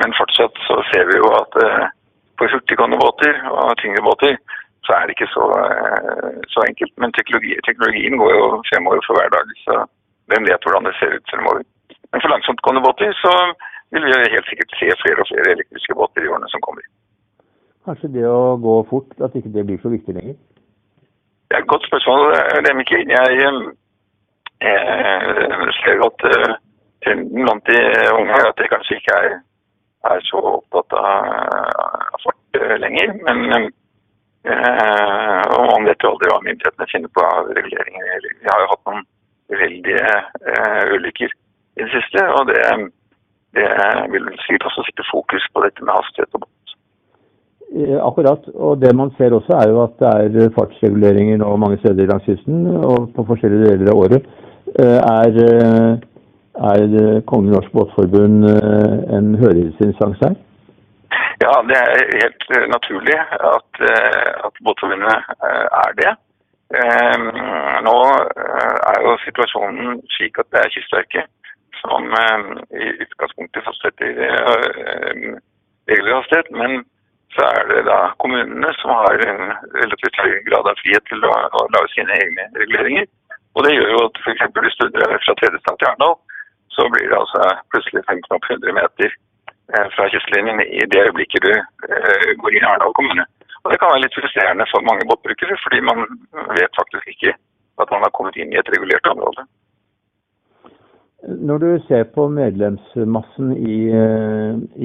men 0.00 0.18
fortsatt 0.20 0.56
så 0.68 0.78
ser 0.92 1.04
vi 1.10 1.18
jo 1.18 1.32
at 1.36 1.58
på 2.38 2.48
hurtiggående 2.52 3.00
båter 3.02 3.34
og 3.50 3.76
tyngre 3.82 4.02
båter 4.06 4.38
så 4.88 4.96
er 4.96 5.02
det 5.04 5.14
ikke 5.16 5.34
så, 5.36 5.44
så 6.52 6.58
enkelt. 6.68 6.92
Men 7.02 7.12
teknologi, 7.12 7.52
teknologien 7.68 8.16
går 8.20 8.30
jo 8.38 8.44
fremover 8.70 9.02
for 9.06 9.18
hver 9.18 9.30
dag, 9.36 9.50
så 9.66 9.74
hvem 10.30 10.46
vet 10.48 10.64
hvordan 10.64 10.88
det 10.88 10.94
ser 10.98 11.16
ut 11.16 11.32
fremover. 11.32 11.66
Men 12.12 12.22
for 12.22 12.32
langsomtgående 12.32 12.84
båter 12.86 13.12
så 13.24 13.34
vil 13.92 14.06
vi 14.08 14.32
helt 14.34 14.48
sikkert 14.50 14.72
se 14.80 14.88
flere 15.02 15.20
og 15.24 15.28
flere 15.30 15.52
elektriske 15.56 15.98
båter 16.00 16.24
i 16.24 16.30
årene 16.32 16.48
som 16.52 16.64
kommer. 16.64 16.84
Kanskje 17.88 18.08
det 18.12 18.24
å 18.28 18.58
gå 18.60 18.72
fort, 18.90 19.14
at 19.24 19.36
ikke 19.38 19.48
det 19.54 19.62
blir 19.64 19.78
så 19.80 19.88
viktig 19.88 20.12
lenger? 20.12 20.34
Det 21.48 21.56
er 21.56 21.62
et 21.62 21.70
godt 21.72 21.86
spørsmål, 21.88 22.34
Remike. 22.66 22.98
Jeg, 23.08 23.38
jeg 24.60 24.74
ser 25.78 26.02
at 26.04 26.24
trenden 27.06 27.46
blant 27.46 27.70
de 27.70 27.78
unge 28.12 28.34
er 28.36 28.48
at 28.50 28.60
de 28.60 28.68
kanskje 28.68 28.98
ikke 28.98 29.14
er, 29.24 29.38
er 30.10 30.20
så 30.28 30.42
opptatt 30.50 30.98
av 31.00 32.20
fart 32.26 32.60
lenger. 32.84 33.14
Men 33.24 33.70
og 34.48 35.64
man 35.72 35.88
vet 35.88 36.04
jo 36.04 36.12
aldri 36.12 36.30
hva 36.34 36.42
myndighetene 36.44 36.90
finner 36.92 37.14
på 37.16 37.24
av 37.24 37.48
reguleringer. 37.56 38.28
Vi 38.28 38.52
har 38.52 38.66
jo 38.66 38.70
hatt 38.74 38.84
noen 38.90 39.02
uheldige 39.56 40.12
ulykker 40.92 41.32
i 41.32 41.86
det 41.86 41.90
siste, 41.96 42.28
og 42.36 42.52
det, 42.52 42.60
det 43.56 43.68
vil 44.12 44.28
sikkert 44.44 44.68
også 44.68 44.86
sitte 44.90 45.08
fokus 45.08 45.48
på 45.54 45.64
dette 45.64 45.88
med 45.88 45.96
hastighet 45.96 46.36
og. 46.36 46.47
Akkurat. 47.78 48.42
Og 48.54 48.80
det 48.82 48.90
man 48.96 49.10
ser 49.16 49.34
også 49.34 49.54
er 49.54 49.70
jo 49.70 49.82
at 49.84 49.96
det 50.32 50.44
er 50.44 50.54
fartsreguleringer 50.56 51.38
nå 51.38 51.56
mange 51.56 51.78
steder 51.78 52.10
langs 52.10 52.26
kysten 52.26 52.66
og 52.66 53.10
på 53.16 53.24
forskjellige 53.30 53.70
deler 53.70 53.92
av 53.92 54.00
året. 54.02 54.28
Er, 54.78 55.38
er 56.70 57.22
Kongen 57.30 57.52
Norsk 57.54 57.72
Båtforbund 57.72 58.48
en 59.18 59.34
høringsinstans 59.42 60.18
her? 60.24 60.34
Ja, 61.44 61.54
det 61.70 61.78
er 61.78 62.02
helt 62.18 62.44
naturlig 62.74 63.18
at, 63.54 63.82
at 64.46 64.54
Båtforbundet 64.64 65.16
er 65.84 65.94
det. 66.02 66.12
Nå 67.86 67.96
er 68.90 68.98
jo 69.06 69.16
situasjonen 69.24 70.00
slik 70.18 70.42
at 70.42 70.50
det 70.52 70.64
er 70.64 70.74
Kystverket 70.74 71.30
som 71.78 72.10
i 72.74 72.90
utgangspunktet 73.06 73.64
fastsetter 73.64 74.10
regelhastighet. 75.88 76.50
Men 76.60 76.82
så 77.34 77.44
er 77.44 77.68
det 77.70 77.84
da 77.88 77.98
kommunene 78.22 78.70
som 78.80 78.94
har 78.96 79.20
en 79.28 79.42
relativt 79.76 80.20
høy 80.22 80.34
grad 80.48 80.68
av 80.70 80.80
frihet 80.80 81.04
til 81.10 81.24
å, 81.28 81.34
å 81.58 81.64
lage 81.74 81.92
sine 81.92 82.16
egne 82.16 82.48
reguleringer. 82.56 83.08
Og 83.56 83.64
det 83.66 83.74
gjør 83.74 83.92
jo 83.94 84.02
at 84.06 84.20
f.eks. 84.22 84.44
du 84.54 84.86
drar 84.94 85.16
fra 85.24 85.34
Tredestad 85.40 85.78
til 85.78 85.90
Arendal, 85.90 86.14
så 86.74 86.86
blir 86.94 87.10
det 87.10 87.18
altså 87.18 87.42
plutselig 87.72 88.04
1500 88.06 88.76
meter 88.80 89.16
fra 89.94 90.06
kystlinjen 90.12 90.62
i 90.64 90.84
det 90.88 91.02
øyeblikket 91.08 91.44
du 91.44 91.52
uh, 91.52 92.30
går 92.40 92.54
inn 92.54 92.64
i 92.64 92.68
Arendal 92.70 92.94
kommune. 92.96 93.26
Og 93.64 93.72
Det 93.72 93.78
kan 93.80 93.92
være 93.92 94.04
litt 94.06 94.16
frustrerende 94.16 94.66
for 94.70 94.86
mange 94.86 95.04
båtbrukere, 95.10 95.58
fordi 95.64 95.80
man 95.84 96.04
vet 96.56 96.78
faktisk 96.78 97.10
ikke 97.12 97.34
at 97.82 97.90
man 97.92 98.04
har 98.06 98.14
kommet 98.16 98.38
inn 98.40 98.54
i 98.54 98.60
et 98.60 98.70
regulert 98.72 99.10
område. 99.10 99.44
Når 101.26 101.58
du 101.58 101.70
ser 101.88 102.04
på 102.14 102.28
medlemsmassen 102.30 103.48
i, 103.56 103.78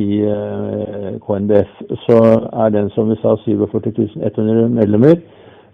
i 0.06 0.10
KNBF, 1.25 1.74
så 2.06 2.18
er 2.63 2.74
den 2.74 2.90
som 2.96 3.12
vi 3.12 3.18
sa 3.22 3.36
47.100 3.44 4.72
medlemmer. 4.80 5.22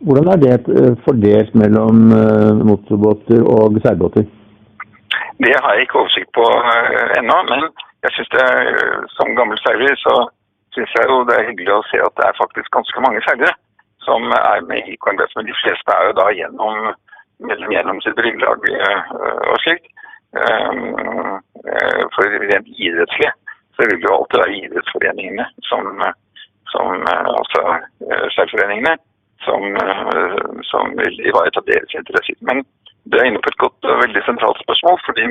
Hvordan 0.03 0.27
er 0.33 0.39
det 0.43 0.57
fordelt 1.05 1.55
mellom 1.55 1.95
motorbåter 2.69 3.39
og 3.55 3.79
seilbåter? 3.85 4.25
Det 5.45 5.55
har 5.63 5.73
jeg 5.73 5.81
ikke 5.81 5.99
oversikt 6.01 6.31
på 6.39 6.45
ennå, 7.19 7.37
men 7.51 7.61
jeg 8.03 8.11
synes 8.11 8.31
det 8.35 8.49
som 9.15 9.35
gammel 9.39 9.59
seiler 9.63 9.95
så 10.05 10.15
syns 10.75 10.91
jeg 10.97 11.07
jo 11.11 11.23
det 11.29 11.37
er 11.37 11.47
hyggelig 11.49 11.73
å 11.77 11.87
se 11.91 12.01
at 12.03 12.15
det 12.19 12.25
er 12.27 12.41
faktisk 12.41 12.67
ganske 12.75 13.05
mange 13.05 13.23
seilere 13.27 13.55
som 14.07 14.27
er 14.35 14.67
med 14.67 14.91
i 14.91 14.99
KNBF. 14.99 15.31
Men 15.39 15.47
de 15.47 15.55
fleste 15.61 15.95
er 15.95 16.03
jo 16.09 16.19
da 16.19 16.27
gjennom, 16.35 16.91
gjennom 17.47 18.03
sitt 18.03 18.19
bryggelag 18.19 18.69
og 19.53 19.57
slikt. 19.63 19.87
For 22.15 22.23
rent 22.51 22.67
idrettslig 22.77 23.31
så 23.75 23.85
vil 23.87 23.97
det 23.97 24.07
jo 24.07 24.15
alltid 24.17 24.41
være 24.43 24.57
idrettsforeningene 24.65 25.45
som, 25.69 25.83
som 26.73 26.87
altså 27.09 27.61
særforeningene 28.35 28.93
som, 29.45 29.61
som 30.71 30.93
vil 30.99 31.15
ivareta 31.29 31.63
deres 31.67 31.95
interesser. 32.01 32.37
Men 32.41 32.57
du 33.09 33.17
er 33.17 33.29
inne 33.29 33.41
på 33.43 33.51
et 33.53 33.61
godt 33.63 33.89
og 33.89 34.01
veldig 34.03 34.23
sentralt 34.27 34.59
spørsmål, 34.65 34.97
fordi 35.07 35.25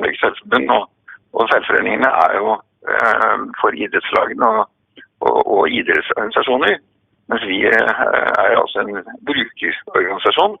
Norges 0.00 0.20
Seilforbund 0.22 0.66
og, 0.76 0.82
og 1.32 1.48
seilforeningene 1.50 2.10
er 2.24 2.32
jo 2.40 2.48
for 3.60 3.70
idrettslagene 3.84 4.46
og, 4.46 4.68
og, 5.26 5.38
og 5.54 5.62
idrettsorganisasjoner. 5.78 6.76
Mens 7.30 7.44
vi 7.50 7.58
er 7.66 7.88
altså 8.62 8.84
en 8.84 8.92
brukerorganisasjon 9.26 10.54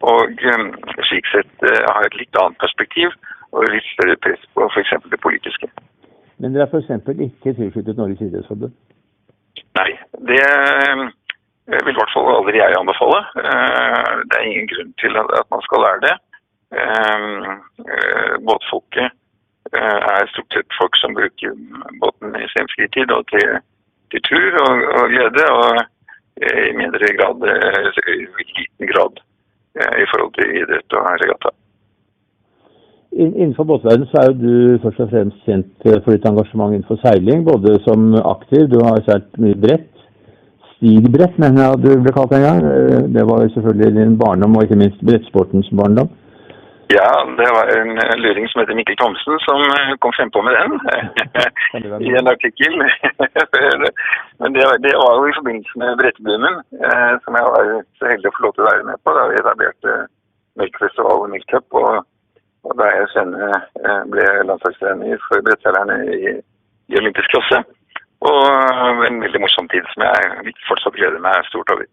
og 0.00 0.42
slik 1.08 1.26
sett 1.32 1.66
har 1.66 2.06
et 2.06 2.16
litt 2.16 2.38
annet 2.40 2.58
perspektiv 2.62 3.12
og 3.50 3.66
litt 3.72 3.86
større 3.94 4.16
press 4.24 4.42
på 4.54 4.66
f.eks. 4.70 4.92
det 5.12 5.20
politiske. 5.20 5.68
Men 6.40 6.54
dere 6.54 6.68
er 6.68 6.72
f.eks. 6.72 6.90
ikke 7.26 7.54
tilsluttet 7.58 7.98
Norges 7.98 8.22
idrettsforbund? 8.24 8.72
Nei. 9.76 9.90
Det, 10.30 10.40
vil 11.84 11.92
i 11.92 11.98
hvert 11.98 12.14
fall 12.14 12.30
aldri 12.32 12.60
jeg 12.60 12.78
anbefale. 12.78 13.20
Det 13.36 14.38
er 14.38 14.46
ingen 14.48 14.68
grunn 14.72 14.92
til 15.02 15.18
at 15.20 15.48
man 15.52 15.64
skal 15.66 15.84
lære 15.86 16.02
det. 16.06 16.16
Båtfolket 18.46 19.16
er 19.76 20.30
stort 20.32 20.56
sett 20.56 20.78
folk 20.78 20.96
som 20.98 21.14
bruker 21.14 21.54
båten 22.02 22.34
i 22.38 22.48
sin 22.54 22.70
fritid 22.72 23.12
og 23.14 23.26
til, 23.30 23.58
til 24.10 24.22
tur 24.26 24.56
og, 24.64 24.84
og, 24.96 25.04
glede, 25.12 25.46
og 25.54 25.82
i 26.40 26.72
mindre 26.74 27.12
grad, 27.18 27.44
i 28.08 28.24
liten 28.56 28.90
grad 28.90 29.20
i 29.78 30.06
forhold 30.10 30.32
til 30.34 30.54
idrett 30.60 30.96
og 30.98 31.10
regatta. 31.22 31.52
Innenfor 33.10 33.66
båtverden 33.66 34.06
så 34.06 34.20
er 34.20 34.26
jo 34.30 34.38
du 34.38 34.78
først 34.82 35.00
og 35.02 35.10
fremst 35.10 35.46
kjent 35.46 35.86
for 36.04 36.12
ditt 36.14 36.26
engasjement 36.30 36.74
innenfor 36.74 37.00
seiling, 37.02 37.42
både 37.46 37.74
som 37.86 38.12
aktiv, 38.20 38.68
du 38.70 38.78
har 38.86 39.02
seilt 39.06 39.40
mye 39.42 39.58
brett. 39.58 39.88
Stigbrett 40.76 41.34
mener 41.42 41.64
jeg 41.64 41.82
du 41.82 41.90
ble 42.04 42.14
kalt 42.14 42.32
en 42.36 42.46
gang. 42.46 42.60
Det 43.14 43.24
var 43.28 43.48
selvfølgelig 43.54 43.96
din 43.98 44.18
barndom, 44.20 44.54
og 44.56 44.64
ikke 44.64 44.78
minst 44.80 45.02
brettsportens 45.06 45.68
barndom. 45.76 46.08
Ja, 46.90 47.10
det 47.38 47.48
var 47.54 47.70
en 47.70 47.92
luring 48.18 48.48
som 48.50 48.60
heter 48.60 48.74
Mikkel 48.74 48.96
Thomsen 48.98 49.38
som 49.46 49.60
kom 50.02 50.14
frempå 50.16 50.42
med 50.42 50.56
den 50.58 50.72
i 52.08 52.14
en 52.18 52.30
artikkel. 52.34 52.72
Men 54.40 54.56
det, 54.56 54.64
det, 54.84 54.94
var 54.98 55.12
jo 55.18 55.28
i 55.28 55.36
forbindelse 55.38 55.82
med 55.82 55.98
bretteboomen, 56.00 56.56
som 57.22 57.38
jeg 57.38 57.52
var 57.54 57.68
så 58.00 58.10
heldig 58.10 58.30
å 58.30 58.34
få 58.36 58.46
lov 58.46 58.56
til 58.56 58.64
å 58.64 58.70
være 58.70 58.88
med 58.90 59.02
på 59.04 59.14
da 59.18 59.26
vi 59.30 59.38
etablerte 59.38 59.98
Melkfestival 60.58 61.26
og 61.26 61.30
Milk 61.34 61.46
Cup. 61.52 61.68
Og 61.78 62.02
og 62.68 62.76
da 62.76 62.88
jeg 62.92 63.08
senere 63.14 63.60
eh, 63.80 64.02
ble 64.12 64.24
landslagstrener 64.48 65.20
for 65.26 65.44
brettseilerne 65.46 65.96
i, 66.12 66.34
i 66.92 66.98
olympisk 67.00 67.32
klasse. 67.32 67.62
Og 68.28 69.06
en 69.06 69.22
veldig 69.22 69.40
morsom 69.40 69.68
tid 69.72 69.86
som 69.94 70.04
jeg 70.04 70.54
fortsatt 70.68 70.98
gleder 70.98 71.22
meg 71.24 71.46
stort 71.48 71.72
over. 71.72 71.86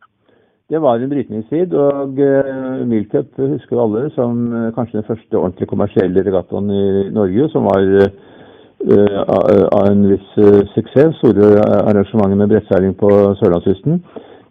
Det 0.69 0.79
var 0.83 0.99
en 0.99 1.09
brytningstid, 1.09 1.73
og 1.73 2.17
uh, 2.19 2.87
Milcup 2.87 3.37
husker 3.39 3.79
alle 3.79 4.09
som 4.15 4.41
uh, 4.51 4.73
kanskje 4.75 4.99
den 4.99 5.07
første 5.07 5.39
ordentlig 5.39 5.67
kommersielle 5.71 6.23
regattaen 6.27 6.67
i 6.69 6.87
Norge, 7.15 7.47
som 7.53 7.69
var 7.69 7.87
uh, 7.87 9.21
av 9.77 9.85
en 9.87 10.03
viss 10.11 10.33
suksess. 10.73 11.15
Store 11.21 11.63
arrangementer 11.87 12.35
med 12.41 12.51
brettseiling 12.51 12.97
på 12.99 13.09
sørlandskysten. 13.39 14.03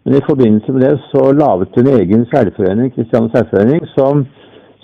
Men 0.03 0.17
i 0.17 0.25
forbindelse 0.25 0.73
med 0.73 0.83
det 0.87 0.95
så 1.11 1.29
laget 1.37 1.77
hun 1.77 1.93
egen 1.93 2.25
seilforening, 2.33 2.91
Kristiane 2.95 3.31
seilforening, 3.35 3.85
som 3.93 4.25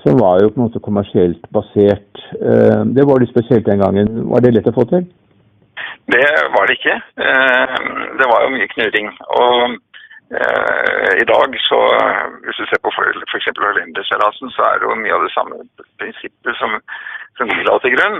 som 0.04 0.20
var 0.20 0.42
jo 0.44 0.52
på 0.52 0.60
en 0.60 0.66
måte 0.68 0.84
kommersielt 0.84 1.44
basert. 1.56 2.24
Eh, 2.50 2.82
det 2.96 3.06
var 3.08 3.22
litt 3.22 3.32
spesielt 3.32 3.66
den 3.70 3.84
gangen. 3.84 4.10
Var 4.32 4.44
det 4.44 4.56
lett 4.56 4.68
å 4.68 4.76
få 4.76 4.86
til? 4.92 5.06
Det 6.12 6.28
var 6.56 6.68
det 6.68 6.76
ikke. 6.78 6.98
Eh, 7.28 7.78
det 8.20 8.28
var 8.32 8.44
jo 8.44 8.54
mye 8.56 8.72
knurring. 8.74 9.08
Og 9.40 9.62
eh, 9.64 9.78
i 10.34 11.26
dag 11.30 11.56
så, 11.68 11.80
hvis 12.46 12.60
du 12.62 12.66
ser 12.70 12.82
på 12.82 12.92
f.eks. 12.94 13.50
Holenderseilasen, 13.60 14.54
så 14.56 14.66
er 14.68 14.80
det 14.82 14.88
jo 14.90 15.02
mye 15.02 15.18
av 15.18 15.26
det 15.26 15.34
samme 15.34 15.60
prinsippet 16.02 16.58
som, 16.62 16.78
som 17.38 17.52
vi 17.52 17.66
la 17.68 17.76
til 17.84 17.94
grunn. 17.96 18.18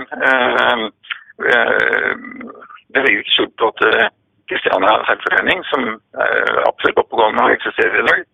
Det 2.94 3.00
er 3.02 3.10
ikke 3.10 3.34
skjult 3.34 3.66
at 3.70 3.82
Kristiania 4.50 4.94
seilforening, 5.08 5.64
som 5.72 5.86
er 6.20 6.62
absolutt 6.68 7.00
oppegående 7.02 7.46
og 7.46 7.54
eksisterer 7.56 8.02
i 8.02 8.06
dag, 8.10 8.24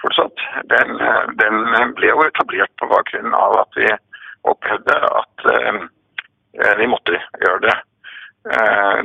fortsatt, 0.00 0.44
den, 0.72 0.94
den, 1.42 1.94
ble 1.98 2.12
jo 2.12 2.24
etablert 2.24 2.72
på 2.80 2.88
bakgrunn 2.90 3.36
av 3.36 3.58
at 3.60 3.78
vi 3.78 3.88
opplevde 4.48 4.96
at 5.20 5.48
vi 6.80 6.88
måtte 6.88 7.18
gjøre 7.44 7.62
det. 7.66 7.76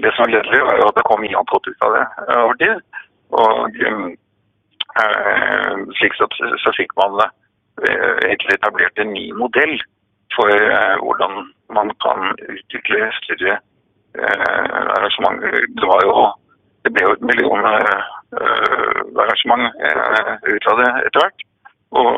Det 0.03 0.13
som 0.15 0.23
var 0.23 0.31
gledelig, 0.31 0.61
var 0.63 0.79
jo 0.79 0.87
at 0.87 0.97
det 0.97 1.07
kom 1.09 1.21
mye 1.25 1.43
godt 1.51 1.67
ut 1.67 1.83
av 1.83 1.97
det 1.97 2.05
over 2.39 2.61
tid. 2.61 3.01
Og 3.35 3.75
slik 5.99 6.13
så, 6.15 6.27
så, 6.63 6.71
fikk 6.77 6.93
man 6.99 7.17
egentlig 8.23 8.55
etablert 8.55 9.01
en 9.03 9.11
ny 9.11 9.25
modell 9.35 9.75
for 10.35 10.51
hvordan 11.01 11.49
man 11.75 11.91
kan 12.05 12.31
utvikle 12.47 13.09
større 13.17 13.57
arrangementer. 14.15 15.67
Det 15.75 15.89
var 15.91 16.07
jo 16.07 16.15
det 16.85 16.91
ble 16.93 17.01
jo 17.07 17.15
et 17.15 17.23
millionarrangement 17.25 19.65
uh, 19.81 20.33
ut 20.45 20.67
av 20.69 20.75
det 20.81 20.89
etter 21.07 21.19
hvert. 21.23 21.39
Og 21.97 22.13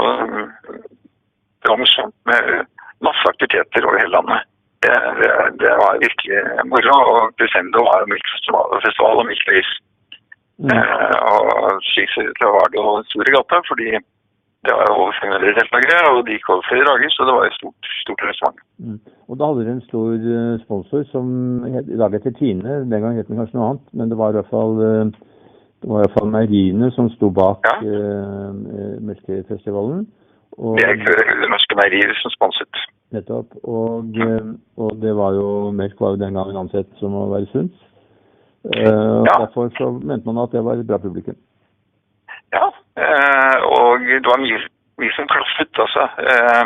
det 1.61 1.67
var 1.71 1.79
morsomt 1.79 2.17
med 2.27 2.43
masse 3.05 3.25
aktiviteter 3.31 3.81
over 3.87 3.99
hele 4.01 4.15
landet. 4.17 4.41
Det, 4.83 4.95
det, 5.21 5.31
det 5.61 5.71
var 5.79 6.03
virkelig 6.03 6.39
moro. 6.73 6.95
Og 7.13 7.21
Crescendo 7.39 7.79
var 7.87 7.95
jo 8.03 8.07
festival 8.83 9.15
og 9.23 9.29
Milkdays. 9.29 9.71
Mm. 10.57 10.71
Uh, 10.73 11.17
og 11.31 11.81
slik 11.91 12.09
sett 12.13 12.39
var 12.41 12.71
det 12.73 12.79
jo 12.79 12.95
en 12.97 13.09
stor 13.11 13.29
gata, 13.35 13.61
fordi 13.69 13.91
det 14.65 14.73
var 14.73 14.89
over 14.99 15.13
500 15.21 15.53
deltakere, 15.59 15.99
og 16.11 16.25
de 16.25 16.33
gikk 16.35 16.49
over 16.49 16.65
flere 16.69 16.87
dager, 16.89 17.13
så 17.13 17.27
det 17.27 17.35
var 17.37 17.45
et 17.45 17.57
stort, 17.59 17.89
stort 18.01 18.23
arrangement. 18.25 18.59
Mm. 18.83 18.97
Og 19.29 19.37
da 19.37 19.49
hadde 19.49 19.63
dere 19.63 19.75
en 19.77 19.85
stor 19.85 20.27
eh, 20.37 20.57
sponsor 20.65 21.05
som 21.11 21.25
i 21.67 21.99
dag 22.01 22.17
heter 22.17 22.35
Tine. 22.39 22.81
Den 22.91 23.03
gang 23.03 23.19
het 23.19 23.29
den 23.29 23.39
kanskje 23.39 23.59
noe 23.59 23.69
annet, 23.69 23.85
men 23.93 24.11
det 24.11 24.17
var 24.19 24.33
i 24.33 24.37
hvert 24.39 24.51
fall 24.51 24.81
eh, 24.87 25.15
det 25.81 25.89
var 25.91 26.01
i 26.01 26.05
hvert 26.07 26.17
fall 26.17 26.31
meieriene 26.33 26.89
som 26.95 27.09
sto 27.13 27.29
bak 27.29 27.67
ja. 27.69 27.75
uh, 27.85 28.97
Melkefestivalen. 29.05 30.07
Og, 30.57 30.79
det 30.81 31.49
Norske 31.51 31.77
Meierier 31.77 32.15
som 32.17 32.33
sponset. 32.33 32.79
Nettopp. 33.13 33.53
Og, 33.61 34.17
og, 34.81 34.95
det 35.03 35.13
var 35.15 35.35
jo 35.37 35.69
melk 35.71 36.01
var 36.01 36.15
jo 36.15 36.21
den 36.23 36.33
gangen 36.39 36.57
ansett 36.63 36.89
som 36.97 37.13
å 37.13 37.27
være 37.29 37.45
sunt. 37.51 37.77
Uh, 38.75 39.23
ja. 39.27 39.35
Derfor 39.39 39.69
så 39.77 39.91
mente 39.91 40.27
man 40.27 40.43
at 40.43 40.51
det 40.51 40.63
var 40.65 40.79
et 40.79 40.87
bra 40.87 40.97
publikum. 40.97 41.37
Ja, 42.55 42.67
uh, 43.01 43.57
og 43.79 43.99
det 43.99 44.27
var 44.27 44.41
mye, 44.43 44.59
mye 45.01 45.13
som 45.15 45.29
klaffet. 45.31 45.71
altså. 45.83 46.07
Uh, 46.19 46.65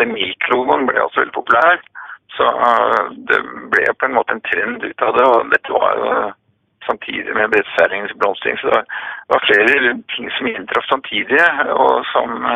den 0.00 0.12
Milk-logoen 0.16 0.86
ble 0.88 1.00
altså 1.02 1.22
veldig 1.22 1.36
populær. 1.36 1.80
Så 2.36 2.46
det 3.28 3.38
ble 3.72 3.86
på 3.98 4.06
en 4.06 4.14
måte 4.14 4.36
en 4.36 4.44
trend 4.46 4.84
ut 4.84 5.02
av 5.02 5.16
det. 5.16 5.24
Og 5.26 5.48
dette 5.54 5.74
var 5.74 5.96
jo 5.98 6.10
samtidig 6.86 7.34
med 7.34 7.50
bredseilingens 7.54 8.14
blomstring. 8.20 8.58
Så 8.60 8.68
det 8.70 8.82
var 9.32 9.46
flere 9.48 9.94
ting 10.14 10.28
som 10.36 10.46
inntraff 10.46 10.86
samtidig, 10.86 11.40
og 11.74 12.04
som, 12.12 12.46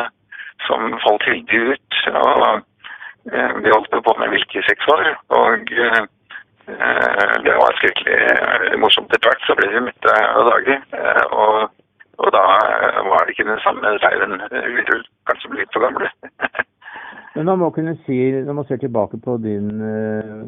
som 0.67 0.93
falt 1.03 1.27
heldig 1.27 1.59
ut. 1.73 1.99
Og, 2.13 2.63
vi 3.63 3.71
holdt 3.71 3.91
på 4.07 4.15
med 4.19 4.31
hvilke 4.35 4.63
seks 4.69 4.87
år. 4.95 5.11
Og 5.41 5.75
det 6.65 7.55
var 7.59 7.79
skrekkelig 7.79 8.77
morsomt. 8.79 9.11
Etter 9.11 9.31
hvert 9.31 9.47
så 9.47 9.55
ble 9.59 9.71
vi 9.73 9.85
mette 9.87 10.13
av 10.27 10.49
dager. 10.49 10.83
Og, 11.35 11.57
og 12.23 12.29
da 12.35 12.43
var 13.09 13.25
det 13.25 13.35
ikke 13.35 13.49
den 13.49 13.63
samme 13.65 13.95
seilen. 14.03 14.37
Vi 14.53 14.77
ville 14.77 15.01
kanskje 15.29 15.57
litt 15.57 15.75
for 15.75 15.83
gamle. 15.87 16.11
Men 17.35 17.47
man 17.49 17.63
må 17.63 17.71
kunne 17.73 17.95
si, 18.05 18.15
når 18.45 18.53
man 18.59 18.65
ser 18.69 18.77
tilbake 18.77 19.17
på 19.25 19.39
din 19.41 19.69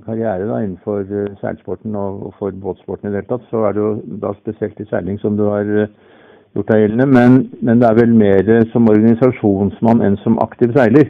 karriere 0.05 0.45
da, 0.45 0.59
innenfor 0.61 1.01
seilsporten 1.41 1.95
og, 1.97 2.27
for 2.37 2.53
båtsporten 2.61 3.09
i 3.09 3.13
det 3.13 3.23
hele 3.23 3.31
tatt, 3.31 3.47
så 3.49 3.63
er 3.65 3.73
det 3.73 3.81
jo 3.81 3.93
da 4.21 4.35
spesielt 4.37 4.79
i 4.79 4.85
seiling 4.91 5.17
som 5.23 5.33
du 5.39 5.47
har 5.49 5.65
gjort 5.65 6.69
deg 6.69 6.83
gjeldende. 6.83 7.07
Men, 7.17 7.39
men, 7.65 7.81
det 7.81 7.89
er 7.89 7.99
vel 8.03 8.13
mer 8.13 8.53
som 8.69 8.91
organisasjonsmann 8.93 10.05
enn 10.05 10.19
som 10.21 10.37
aktiv 10.45 10.77
seiler? 10.77 11.09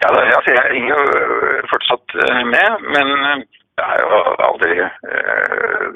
Ja, 0.00 0.08
da, 0.08 0.24
altså, 0.24 0.56
jeg 0.56 0.72
henger 0.72 0.96
jo 0.96 1.64
fortsatt 1.74 2.16
med, 2.48 2.88
men 2.96 3.44
jeg 3.80 3.88
har 3.90 3.98
jo 4.04 4.20
aldri 4.46 4.74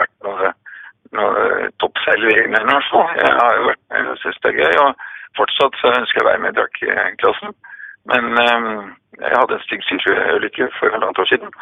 vært 0.00 0.14
noe, 0.26 0.52
noe 1.18 1.68
toppseiler 1.82 2.32
i 2.32 2.42
i 2.46 2.50
hvert. 2.50 2.90
Jeg 3.20 3.34
har 3.40 3.58
jo 3.60 3.68
vært, 3.70 3.82
jeg 3.92 4.18
synes 4.22 4.42
det 4.42 4.52
er 4.52 4.60
gøy, 4.62 4.80
og 4.84 5.06
fortsatt 5.38 5.80
så 5.80 5.94
ønsker 6.00 6.20
jeg 6.20 6.26
å 6.26 6.30
være 6.30 6.42
med 6.44 6.54
i 6.54 6.58
drakkklassen. 6.60 7.56
Men 8.12 8.24
eh, 8.40 8.70
jeg 9.22 9.36
hadde 9.40 9.56
en 9.56 9.66
stygg 9.66 9.84
sykeulykke 9.88 10.70
for 10.78 10.92
halvannet 10.94 11.20
år 11.22 11.30
siden. 11.32 11.52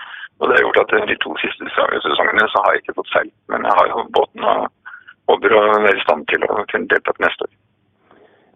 Og 0.41 0.49
det 0.49 0.57
har 0.57 0.65
gjort 0.65 0.81
at 0.83 0.95
de 1.11 1.17
to 1.23 1.35
siste 1.43 1.69
sesongene 2.07 2.47
så 2.51 2.63
har 2.63 2.73
jeg 2.75 2.83
ikke 2.83 2.99
fått 3.01 3.13
seil. 3.15 3.29
Men 3.53 3.67
jeg 3.69 3.77
har 3.79 3.91
jo 3.91 4.07
båten 4.17 4.49
og 4.53 4.65
håper 5.31 5.55
å 5.55 5.67
være 5.69 5.93
i 5.99 6.07
stand 6.07 6.25
til 6.33 6.47
å 6.49 6.65
kunne 6.73 6.91
delta 6.91 7.15
til 7.15 7.27
neste 7.27 7.47
år. 7.47 7.53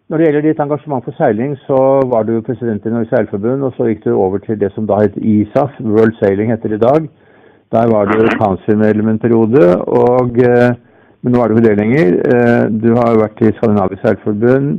Når 0.07 0.19
det 0.19 0.27
gjelder 0.27 0.45
ditt 0.47 0.61
engasjement 0.63 1.03
for 1.03 1.19
seiling, 1.19 1.55
så 1.67 1.79
var 2.11 2.27
du 2.27 2.37
president 2.47 2.85
i 2.87 2.91
Norges 2.95 3.11
Seilforbund, 3.11 3.65
og 3.67 3.73
så 3.75 3.89
gikk 3.89 4.05
du 4.05 4.13
over 4.15 4.43
til 4.43 4.59
det 4.61 4.69
som 4.75 4.87
da 4.87 5.01
het 5.03 5.17
ISAF, 5.19 5.81
World 5.83 6.15
Sailing 6.21 6.53
heter 6.55 6.71
det 6.71 6.79
i 6.79 6.85
dag. 6.85 7.09
Der 7.75 7.89
var 7.91 8.07
mhm. 8.07 8.37
council-medlem 8.41 9.09
en 9.09 9.19
periode, 9.19 9.65
og, 9.87 10.39
eh, 10.39 10.75
men 11.23 11.33
nå 11.33 11.41
er 11.43 11.49
du 11.49 11.57
ikke 11.57 11.69
det 11.69 11.79
lenger. 11.81 12.13
Eh, 12.35 12.65
du 12.71 12.93
har 12.95 13.19
vært 13.19 13.43
i 13.43 13.55
Skandinavisk 13.57 14.05
Seilforbund, 14.05 14.77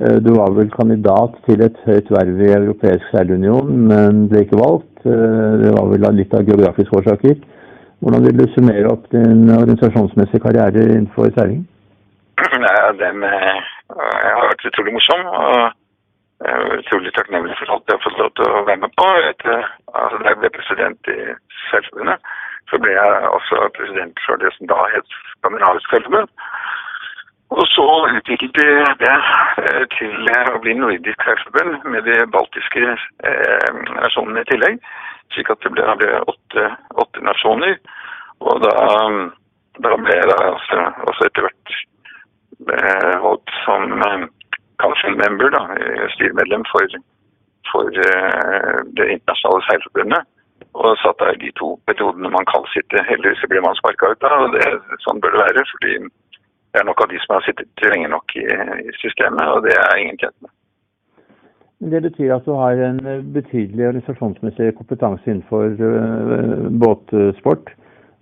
Eh, 0.00 0.16
du 0.24 0.34
var 0.34 0.52
vel 0.52 0.68
kandidat 0.70 1.36
til 1.46 1.62
et 1.64 1.76
høyt 1.86 2.10
verv 2.12 2.40
i 2.44 2.52
Europeisk 2.52 3.04
seilunion, 3.12 3.70
men 3.88 4.26
ble 4.28 4.42
ikke 4.44 4.60
valgt. 4.60 4.92
Det 5.06 5.70
var 5.76 5.86
vel 5.92 6.04
litt 6.18 6.34
av 6.34 6.44
geografiske 6.48 6.98
årsaker. 6.98 7.36
Hvordan 8.02 8.24
vil 8.26 8.40
du 8.40 8.44
summere 8.52 8.90
opp 8.90 9.06
din 9.14 9.46
organisasjonsmessige 9.54 10.42
karriere 10.42 10.82
innenfor 10.84 11.30
seiling? 11.36 11.62
Ja, 12.42 12.90
den 12.98 13.22
har 13.22 14.48
vært 14.50 14.66
utrolig 14.68 14.96
morsom. 14.98 15.22
og 15.30 15.85
utrolig 16.44 17.12
takknemlig 17.16 17.56
for 17.58 17.72
alt 17.72 17.88
jeg 17.88 17.96
har 17.96 18.04
fått 18.04 18.18
lov 18.20 18.32
til 18.36 18.50
å 18.50 18.64
være 18.68 18.82
med 18.84 18.92
på. 19.00 19.08
Etter, 19.30 19.64
altså, 19.92 20.18
da 20.20 20.32
jeg 20.32 20.40
ble 20.42 20.50
president 20.58 21.12
i 21.12 21.18
Seilforbundet, 21.70 22.32
så 22.70 22.80
ble 22.82 22.92
jeg 22.92 23.30
også 23.38 23.68
president 23.78 24.24
for 24.26 24.42
det 24.42 24.52
som 24.56 24.70
da 24.72 24.78
het 24.92 25.16
Skandinavisk 25.36 25.94
Seilforbund. 25.94 26.32
Og 27.54 27.66
så 27.70 27.86
utviklet 28.10 28.58
vi 28.58 28.70
det 29.00 29.16
eh, 29.62 29.84
til 29.94 30.30
å 30.50 30.60
bli 30.64 30.74
nordisk 30.74 31.20
seilforbund 31.22 31.84
med 31.92 32.02
de 32.08 32.16
baltiske 32.34 32.82
eh, 32.90 33.68
nasjonene 33.94 34.42
i 34.42 34.48
tillegg. 34.50 34.80
Slik 35.34 35.52
at 35.54 35.62
det 35.62 35.70
ble, 35.76 35.84
ble 36.00 36.10
åtte, 36.26 36.64
åtte, 36.98 37.22
nasjoner. 37.22 37.78
Og 38.42 38.64
da, 38.64 38.74
da 39.78 39.94
ble 40.02 40.16
jeg 40.18 40.34
altså, 40.34 40.88
også 41.06 41.28
etter 41.28 41.46
hvert 41.46 41.76
eh, 42.74 43.14
valgt 43.22 43.54
som 43.62 43.94
eh, 43.94 44.26
council 44.82 45.16
member, 45.22 45.48
da, 45.56 45.62
styremedlem 46.14 46.64
for, 46.72 46.96
for 47.70 48.00
eh, 48.08 48.80
det 48.98 49.06
internasjonale 49.14 49.66
seilforbundet. 49.68 50.22
Og 50.76 50.96
satt 51.00 51.20
der 51.20 51.38
de 51.40 51.50
to 51.60 51.68
metodene 51.88 52.30
man 52.32 52.46
kan 52.52 52.64
sitte. 52.74 53.04
Heldigvis 53.08 53.44
ble 53.50 53.62
man 53.64 53.78
sparka 53.78 54.12
ut 54.12 54.22
da, 54.24 54.32
og 54.44 54.56
det, 54.56 54.66
sånn 55.04 55.20
bør 55.24 55.36
det 55.36 55.44
være. 55.46 55.64
fordi 55.72 55.92
det 56.76 56.82
er 56.82 56.88
nok 56.88 57.00
av 57.00 57.08
de 57.12 57.18
som 57.22 57.36
har 57.36 57.44
sittet 57.46 57.88
lenge 57.88 58.08
nok 58.12 58.36
i, 58.36 58.44
i 58.84 58.92
systemet, 59.00 59.48
og 59.48 59.64
det 59.64 59.72
er 59.80 60.00
ingen 60.02 60.18
tjent 60.20 60.36
med. 60.44 60.52
Det 61.92 62.02
betyr 62.04 62.34
at 62.34 62.44
du 62.48 62.52
har 62.56 62.78
en 62.88 63.00
betydelig 63.32 63.86
organisasjonsmessig 63.88 64.74
kompetanse 64.76 65.28
innenfor 65.28 65.76
uh, 65.80 66.68
båtsport. 66.82 67.72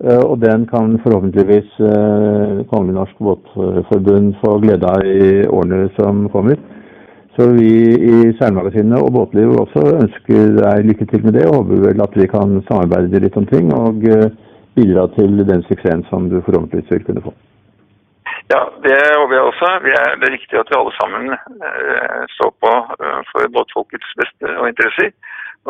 Uh, 0.02 0.24
og 0.30 0.40
den 0.42 0.66
kan 0.66 0.96
forhåpentligvis 1.04 1.76
uh, 1.78 2.64
Kongelig 2.70 2.96
Norsk 2.96 3.20
Båtforbund 3.22 4.34
få 4.40 4.56
glede 4.64 4.90
av 4.90 5.06
i 5.06 5.46
årene 5.46 5.86
som 5.98 6.26
kommer. 6.34 6.58
Så 7.36 7.46
vi 7.54 7.70
i 7.94 8.16
Seilmagasinet 8.38 8.98
og 8.98 9.12
Båtliv 9.14 9.54
også 9.58 9.86
ønsker 10.00 10.58
deg 10.58 10.90
lykke 10.90 11.06
til 11.10 11.24
med 11.24 11.38
det, 11.38 11.46
og 11.46 11.62
håper 11.62 11.86
vel 11.88 12.04
at 12.04 12.18
vi 12.18 12.28
kan 12.30 12.60
samarbeide 12.68 13.22
litt 13.22 13.38
om 13.38 13.46
ting 13.50 13.72
og 13.74 14.06
bidra 14.74 15.08
til 15.16 15.42
den 15.46 15.66
suksessen 15.66 16.06
som 16.10 16.30
du 16.30 16.40
forhåpentligvis 16.46 16.90
vil 16.94 17.04
kunne 17.08 17.24
få. 17.26 17.34
Ja, 18.52 18.60
det 18.86 18.98
håper 19.18 19.34
jeg 19.34 19.46
også. 19.50 19.68
Er, 20.00 20.10
det 20.20 20.26
er 20.26 20.36
viktig 20.38 20.58
at 20.60 20.70
vi 20.70 20.78
alle 20.78 20.94
sammen 21.00 21.22
eh, 21.32 22.22
står 22.36 22.50
på 22.64 22.72
eh, 23.04 23.20
for 23.30 23.52
båtfolkets 23.56 24.10
beste 24.20 24.50
og 24.60 24.68
interesser. 24.68 25.10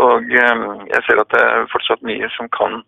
Og 0.07 0.23
eh, 0.43 0.65
jeg 0.95 1.01
ser 1.07 1.23
at 1.23 1.31
det 1.35 1.43
er 1.45 1.71
fortsatt 1.75 2.03
mye 2.11 2.31
som 2.37 2.51
kan 2.59 2.83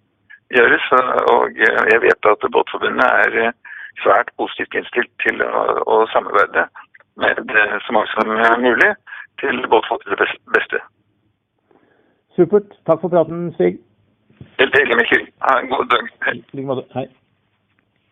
gjøres. 0.54 0.86
Og 1.32 1.50
eh, 1.66 1.82
jeg 1.92 2.02
vet 2.06 2.30
at 2.32 2.46
Båtforbundet 2.54 3.08
er 3.22 3.38
eh, 3.44 3.56
svært 4.02 4.30
positivt 4.40 4.78
innstilt 4.78 5.12
til 5.24 5.42
å, 5.42 5.64
å 5.92 5.96
samarbeide 6.14 6.66
med 7.22 7.56
eh, 7.56 7.76
så 7.86 7.96
mange 7.96 8.12
som 8.14 8.32
mulig 8.62 8.92
til 9.40 9.62
båtfolkets 9.72 10.38
beste. 10.56 10.80
Supert. 12.36 12.72
Takk 12.88 13.00
for 13.04 13.12
praten, 13.12 13.52
Stig. 13.56 13.78
Helt 14.60 14.80
enig, 14.80 14.98
Mikkel. 15.00 15.28
Ha 15.44 15.60
en 15.60 15.70
god 15.72 15.88
dag. 15.92 16.10
Hei. 16.28 17.06